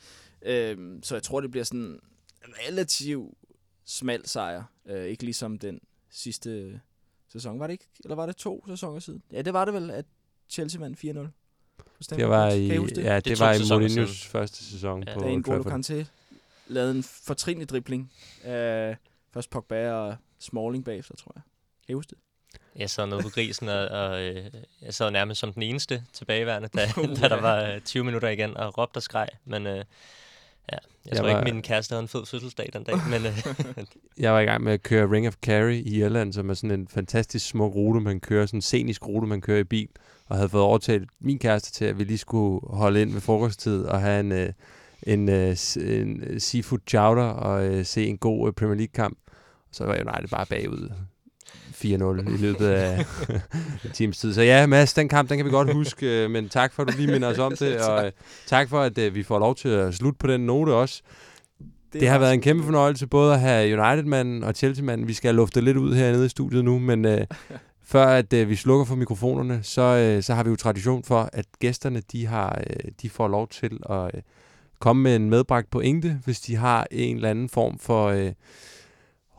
[0.42, 2.00] Øh, så jeg tror, det bliver sådan
[2.46, 3.36] en relativ
[3.84, 4.64] smal sejr.
[4.86, 5.80] Øh, ikke ligesom den
[6.10, 6.80] sidste
[7.34, 7.58] sæson.
[7.60, 7.86] Var det ikke?
[8.04, 9.22] Eller var det to sæsoner siden?
[9.32, 10.04] Ja, det var det vel, at
[10.48, 11.28] Chelsea vandt 4-0.
[11.78, 12.96] på Det var i, det?
[13.04, 15.14] ja, Det det, var i Mourinho's første sæson Ja.
[15.14, 15.72] på Da en Trafford.
[15.72, 16.04] Kanté
[16.66, 18.12] lavede en fortrinlig dribling.
[18.46, 18.96] Øh,
[19.32, 21.42] først Pogba og Smalling bagefter, tror jeg.
[21.86, 22.18] Kan I huske det?
[22.76, 24.50] Jeg sad nede på grisen, og, og øh,
[24.82, 28.28] jeg sad nærmest som den eneste tilbageværende, da, Uh, da der var øh, 20 minutter
[28.28, 29.28] igen, og råbte og skreg.
[29.44, 29.84] Men øh,
[30.72, 32.94] ja, jeg, Jeg tror var- ikke, min kæreste havde en fed fødselsdag den dag.
[33.10, 33.38] Men øh,
[34.24, 36.80] Jeg var i gang med at køre Ring of Kerry i Irland, som er sådan
[36.80, 39.88] en fantastisk smuk rute, man kører, sådan en scenisk rute, man kører i bil,
[40.28, 43.82] og havde fået overtalt min kæreste til, at vi lige skulle holde ind ved frokosttid
[43.84, 44.52] og have en, øh,
[45.02, 49.18] en, øh, en øh, seafood chowder og øh, se en god øh, Premier League-kamp.
[49.72, 50.90] Så var jeg nej, det bare bagud
[51.72, 53.04] 4-0 i løbet af
[53.84, 54.34] en times tid.
[54.34, 56.88] Så ja, Mads, den kamp, den kan vi godt huske, øh, men tak for, at
[56.88, 58.12] du lige minder os om det, og øh,
[58.46, 61.02] tak for, at øh, vi får lov til at slutte på den note også.
[61.92, 65.08] Det har var været en kæmpe fornøjelse både at have United-manden og Chelsea-manden.
[65.08, 67.26] Vi skal have luftet lidt ud hernede i studiet nu, men øh,
[67.92, 71.28] før at øh, vi slukker for mikrofonerne, så, øh, så har vi jo tradition for,
[71.32, 74.22] at gæsterne de har øh, de får lov til at øh,
[74.78, 78.32] komme med en medbragt pointe, hvis de har en eller anden form for øh,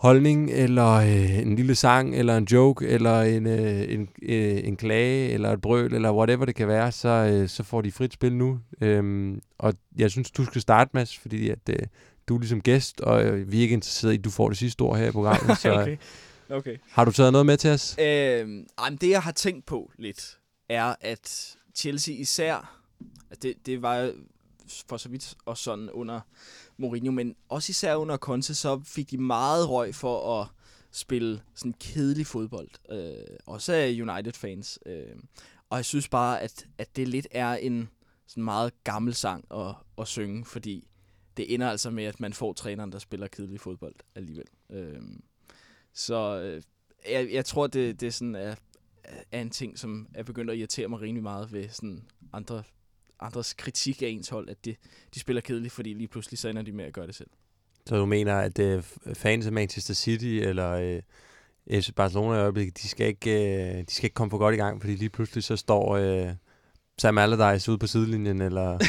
[0.06, 4.78] holdning, eller øh, en lille sang, eller en joke, eller en, øh, en, øh, en
[4.78, 8.14] klage, eller et brøl, eller whatever det kan være, så, øh, så får de frit
[8.14, 8.60] spil nu.
[8.82, 11.80] Øhm, og jeg synes, du skal starte, Mads, fordi at, øh,
[12.28, 14.58] du er ligesom gæst, og øh, vi er ikke interesseret i, at du får det
[14.58, 15.58] sidste ord her i programmet.
[15.62, 15.98] Så okay.
[16.50, 16.78] okay.
[16.90, 17.96] har du taget noget med til os?
[18.00, 20.38] Øhm, ej, men det, jeg har tænkt på lidt,
[20.70, 22.82] er, at Chelsea især,
[23.32, 24.12] at det, det var
[24.90, 26.22] for så vidt og sådan under
[26.78, 30.48] Mourinho, men også især under Conte, så fik de meget røg for at
[30.92, 32.70] spille sådan kedelig fodbold.
[32.92, 34.80] Øh, også af United-fans.
[34.86, 35.16] Øh,
[35.70, 37.90] og jeg synes bare, at, at det lidt er en
[38.28, 40.88] sådan meget gammel sang at, at synge, fordi
[41.38, 44.48] det ender altså med, at man får træneren, der spiller kedelig fodbold alligevel.
[44.70, 45.02] Øh,
[45.94, 46.62] så øh,
[47.12, 48.56] jeg, jeg tror, det, det sådan er,
[49.32, 52.04] er en ting, som er begyndt at irritere mig rimelig meget ved sådan
[52.34, 52.64] andre,
[53.20, 54.76] andres kritik af ens hold, at det,
[55.14, 57.30] de spiller kedeligt, fordi lige pludselig så ender de med at gøre det selv.
[57.86, 61.02] Så du mener, at øh, fans af Manchester City eller øh,
[61.82, 64.58] FC Barcelona i øjeblikket, de skal, ikke, øh, de skal ikke komme for godt i
[64.58, 66.36] gang, fordi lige pludselig så står øh,
[66.98, 68.80] Sam Allardyce ude på sidelinjen, eller...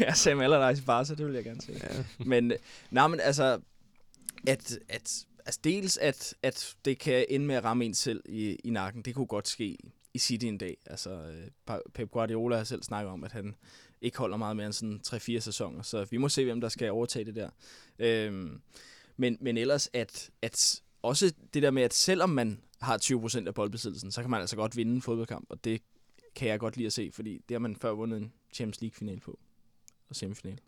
[0.00, 1.72] jeg sagde med Allardyce i Barca, det vil jeg gerne se.
[1.72, 2.04] ja.
[2.24, 2.58] Men, øh,
[2.90, 3.60] nej, men altså,
[4.46, 8.54] at, at, altså dels, at, at det kan ende med at ramme en selv i,
[8.64, 9.76] i nakken, det kunne godt ske
[10.18, 10.76] i City en dag.
[10.86, 13.54] Altså, øh, Pep Guardiola har selv snakket om, at han
[14.00, 16.90] ikke holder meget mere end sådan 3-4 sæsoner, så vi må se, hvem der skal
[16.90, 17.50] overtage det der.
[17.98, 18.60] Øhm,
[19.16, 23.54] men, men ellers, at, at også det der med, at selvom man har 20% af
[23.54, 25.82] boldbesiddelsen, så kan man altså godt vinde en fodboldkamp, og det
[26.34, 29.20] kan jeg godt lide at se, fordi det har man før vundet en Champions League-final
[29.20, 29.38] på,
[30.08, 30.60] og semifinal.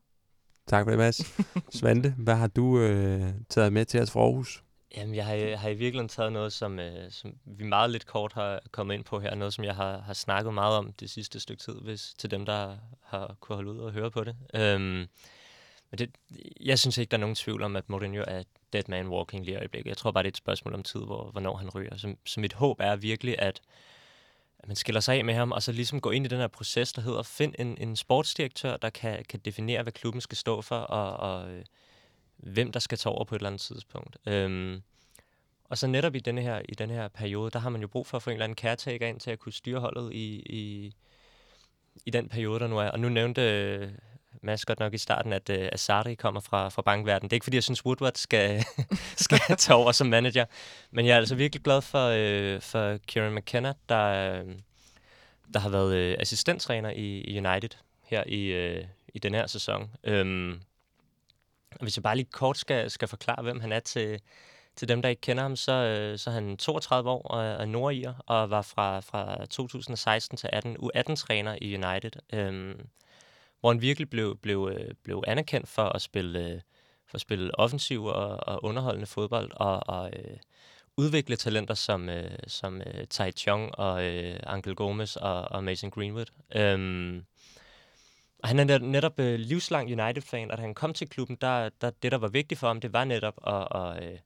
[0.66, 1.34] Tak for det, Mads.
[1.78, 4.64] Svante, hvad har du øh, taget med til os fra Aarhus?
[4.96, 8.06] Jamen, jeg har, øh, har i virkeligheden taget noget, som, øh, som vi meget lidt
[8.06, 9.34] kort har kommet ind på her.
[9.34, 12.46] Noget, som jeg har, har snakket meget om det sidste stykke tid, hvis, til dem,
[12.46, 14.36] der har kunne holde ud og høre på det.
[14.54, 15.08] Øhm,
[15.90, 16.10] men det,
[16.60, 19.54] jeg synes ikke, der er nogen tvivl om, at Mourinho er dead man walking lige
[19.54, 19.88] i øjeblikket.
[19.88, 21.96] Jeg tror bare, det er et spørgsmål om tid, hvor, hvornår han ryger.
[21.96, 23.60] Så, så mit håb er virkelig, at,
[24.58, 26.48] at man skiller sig af med ham, og så ligesom gå ind i den her
[26.48, 30.62] proces, der hedder, find en, en sportsdirektør, der kan, kan definere, hvad klubben skal stå
[30.62, 31.64] for, og, og øh,
[32.42, 34.16] hvem der skal tage over på et eller andet tidspunkt.
[34.26, 34.82] Øhm,
[35.64, 38.06] og så netop i denne her, i denne her periode, der har man jo brug
[38.06, 40.94] for at få en eller anden caretaker ind til at kunne styre holdet i, i,
[42.06, 42.88] i den periode, der nu er.
[42.88, 43.88] Og nu nævnte øh,
[44.42, 47.30] Mads godt nok i starten, at øh, Asari kommer fra, fra bankverdenen.
[47.30, 48.64] Det er ikke, fordi jeg synes, Woodward skal,
[49.16, 50.44] skal tage over som manager.
[50.90, 54.42] Men jeg er altså virkelig glad for, øh, for Kieran McKenna, der,
[55.54, 57.70] der har været øh, assistenttræner i, i United
[58.02, 58.84] her i, øh,
[59.14, 59.90] i den her sæson.
[60.02, 60.12] Og
[61.80, 64.20] hvis jeg bare lige kort skal, skal forklare, hvem han er til,
[64.76, 67.64] til dem, der ikke kender ham, så, øh, så er han 32 år og er
[67.64, 72.86] nordier, og var fra, fra 2016 til 18 U18-træner i United, øhm,
[73.60, 76.60] hvor han virkelig blev, blev, øh, blev anerkendt for at spille, øh,
[77.06, 80.36] for at spille offensiv og, og underholdende fodbold, og, og øh,
[80.96, 85.90] udvikle talenter som, øh, som øh, Tai Chong og øh, Angel Gomez og, og Mason
[85.90, 86.26] Greenwood.
[86.54, 87.24] Øhm,
[88.42, 91.90] og han er netop øh, livslang United-fan, og da han kom til klubben, der, der
[91.90, 94.18] det, der var vigtigt for ham, det var netop at, at øh,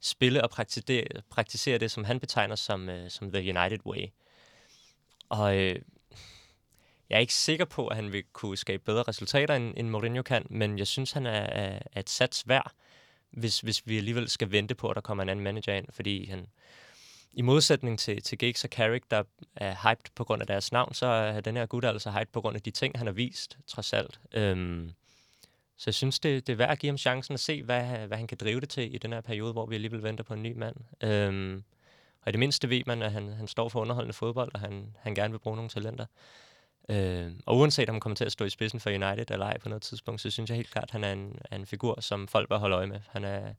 [0.00, 4.06] spille og praktisere, praktisere det, som han betegner som, øh, som The United Way.
[5.28, 5.76] Og øh,
[7.10, 10.22] jeg er ikke sikker på, at han vil kunne skabe bedre resultater, end, end Mourinho
[10.22, 12.72] kan, men jeg synes, han er, er, er et sats værd,
[13.30, 16.26] hvis, hvis vi alligevel skal vente på, at der kommer en anden manager ind, fordi
[16.26, 16.46] han,
[17.32, 19.22] i modsætning til, til Giggs og Carrick, der
[19.56, 22.40] er hyped på grund af deres navn, så er den her gut altså hyped på
[22.40, 24.20] grund af de ting, han har vist, trods alt.
[24.32, 24.92] Øhm,
[25.76, 28.18] så jeg synes, det, det er værd at give ham chancen at se, hvad, hvad
[28.18, 30.42] han kan drive det til i den her periode, hvor vi alligevel venter på en
[30.42, 30.76] ny mand.
[31.00, 31.64] Øhm,
[32.22, 34.96] og i det mindste ved man, at han, han står for underholdende fodbold, og han,
[34.98, 36.06] han gerne vil bruge nogle talenter.
[36.88, 39.58] Øh, og uanset om han kommer til at stå i spidsen for United eller ej
[39.58, 42.00] på noget tidspunkt, så synes jeg helt klart, at han er en, er en figur,
[42.00, 43.00] som folk bør holde øje med.
[43.10, 43.54] Han er,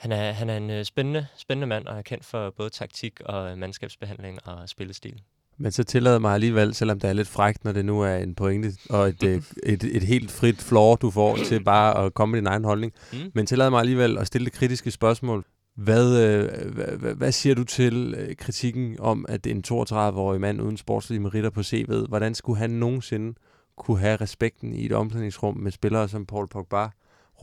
[0.00, 3.20] han er, han er en øh, spændende, spændende mand, og er kendt for både taktik
[3.24, 5.22] og mandskabsbehandling og spillestil.
[5.56, 8.34] Men så tillader mig alligevel, selvom det er lidt frækt, når det nu er en
[8.34, 12.32] pointe og et, et, et, et helt frit floor, du får til bare at komme
[12.32, 12.92] med din egen holdning.
[13.12, 13.18] Mm.
[13.34, 15.44] Men tillader mig alligevel at stille det kritiske spørgsmål.
[15.76, 20.76] Hvad, øh, hvad, hvad siger du til øh, kritikken om, at en 32-årig mand uden
[20.76, 23.34] sportslige meritter på CV'et, hvordan skulle han nogensinde
[23.76, 26.88] kunne have respekten i et omklædningsrum med spillere som Paul Pogba,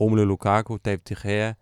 [0.00, 1.52] Romelu Lukaku, David De Gea,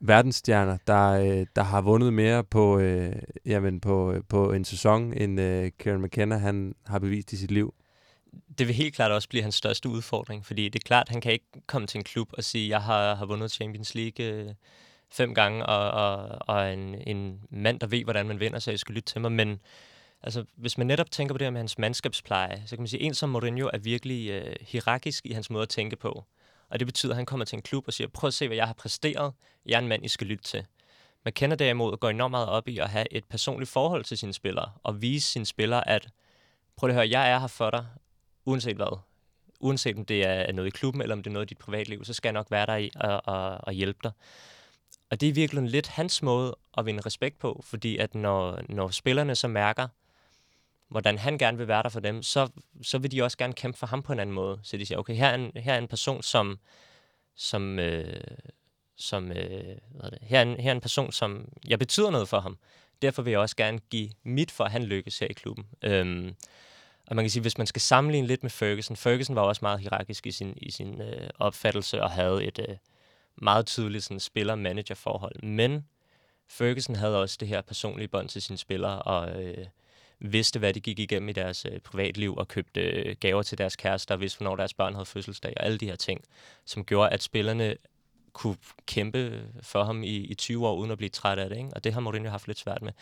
[0.00, 5.12] verdensstjerner, der, øh, der har vundet mere på, øh, jamen på, øh, på en sæson,
[5.12, 7.74] end øh, Kieran McKenna han har bevist i sit liv?
[8.58, 11.32] Det vil helt klart også blive hans største udfordring, fordi det er klart, han kan
[11.32, 14.48] ikke komme til en klub og sige, jeg har, har vundet Champions League øh,
[15.12, 18.78] fem gange, og, og, og en, en mand, der ved, hvordan man vinder, så jeg
[18.78, 19.32] skal lytte til mig.
[19.32, 19.60] Men
[20.22, 23.00] altså, hvis man netop tænker på det her med hans mandskabspleje, så kan man sige,
[23.00, 26.24] at en som Mourinho er virkelig øh, hierarkisk i hans måde at tænke på.
[26.70, 28.56] Og det betyder, at han kommer til en klub og siger, prøv at se, hvad
[28.56, 29.32] jeg har præsteret.
[29.66, 30.66] Jeg er en mand, I skal lytte til.
[31.24, 34.32] Man kender derimod går enormt meget op i at have et personligt forhold til sine
[34.32, 36.08] spillere, og vise sine spillere, at
[36.76, 37.86] prøv at høre, jeg er her for dig,
[38.44, 38.98] uanset hvad.
[39.60, 42.04] Uanset om det er noget i klubben, eller om det er noget i dit privatliv,
[42.04, 44.12] så skal jeg nok være der i og, og, og hjælpe dig.
[45.10, 48.88] Og det er virkelig lidt hans måde at vinde respekt på, fordi at når, når
[48.88, 49.88] spillerne så mærker,
[50.90, 52.48] hvordan han gerne vil være der for dem, så,
[52.82, 54.60] så vil de også gerne kæmpe for ham på en anden måde.
[54.62, 56.58] Så de siger, okay, her er en, her er en person, som,
[57.36, 58.20] som, øh,
[58.96, 62.28] som øh, hvad det, her, er en, her er en person, som jeg betyder noget
[62.28, 62.58] for ham.
[63.02, 65.66] Derfor vil jeg også gerne give mit for, at han lykkes her i klubben.
[65.82, 66.34] Øhm,
[67.06, 69.80] og man kan sige, hvis man skal sammenligne lidt med Ferguson, Ferguson var også meget
[69.80, 72.76] hierarkisk i sin, i sin øh, opfattelse og havde et øh,
[73.36, 75.42] meget tydeligt sådan, spiller-manager-forhold.
[75.42, 75.86] Men
[76.48, 79.66] Ferguson havde også det her personlige bånd til sine spillere, og øh,
[80.20, 83.76] vidste, hvad de gik igennem i deres øh, privatliv, og købte øh, gaver til deres
[83.76, 86.24] kærester, og vidste, hvornår deres børn havde fødselsdag, og alle de her ting,
[86.64, 87.76] som gjorde, at spillerne
[88.32, 88.56] kunne
[88.86, 91.56] kæmpe for ham i, i 20 år, uden at blive træt af det.
[91.56, 91.70] Ikke?
[91.74, 92.92] Og det har Mourinho haft lidt svært med.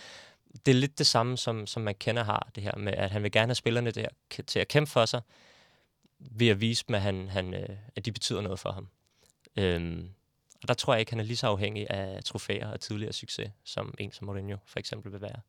[0.66, 3.22] Det er lidt det samme, som, som man kender har, det her med, at han
[3.22, 4.08] vil gerne have spillerne der,
[4.46, 5.20] til at kæmpe for sig,
[6.18, 8.88] ved at vise dem, at, han, han, øh, at de betyder noget for ham.
[9.56, 10.10] Øhm,
[10.62, 13.50] og der tror jeg ikke, han er lige så afhængig af trofæer og tidligere succes,
[13.64, 15.40] som en som Mourinho for eksempel vil være.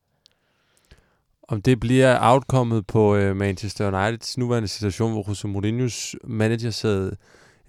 [1.52, 7.12] Om det bliver outcomet på uh, Manchester Uniteds nuværende situation, hvor Jose Mourinhos manager sad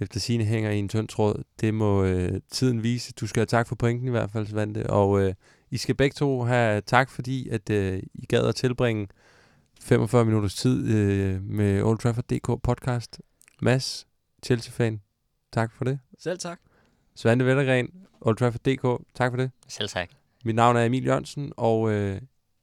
[0.01, 3.12] efter sine hænger i en tynd tråd, det må uh, tiden vise.
[3.12, 4.91] Du skal have tak for pointen i hvert fald, Svante.
[4.91, 5.31] Og uh,
[5.70, 9.09] I skal begge to have tak, fordi at uh, I gad at tilbringe
[9.81, 13.20] 45 minutters tid uh, med Old Trafford.dk podcast.
[13.62, 14.07] Mads,
[14.45, 15.01] Chelsea-fan,
[15.53, 15.99] tak for det.
[16.18, 16.61] Selv tak.
[17.14, 17.89] Svante Vettergren,
[18.20, 19.51] Old Trafford.dk, tak for det.
[19.68, 20.11] Selv tak.
[20.45, 22.20] Mit navn er Emil Jørgensen, og øh,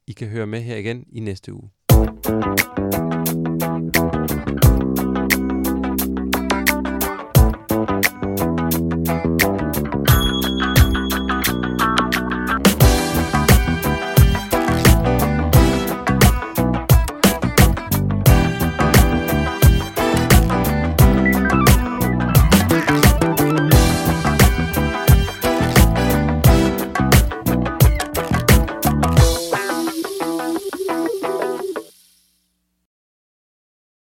[0.09, 1.69] i kan høre med her igen i næste uge.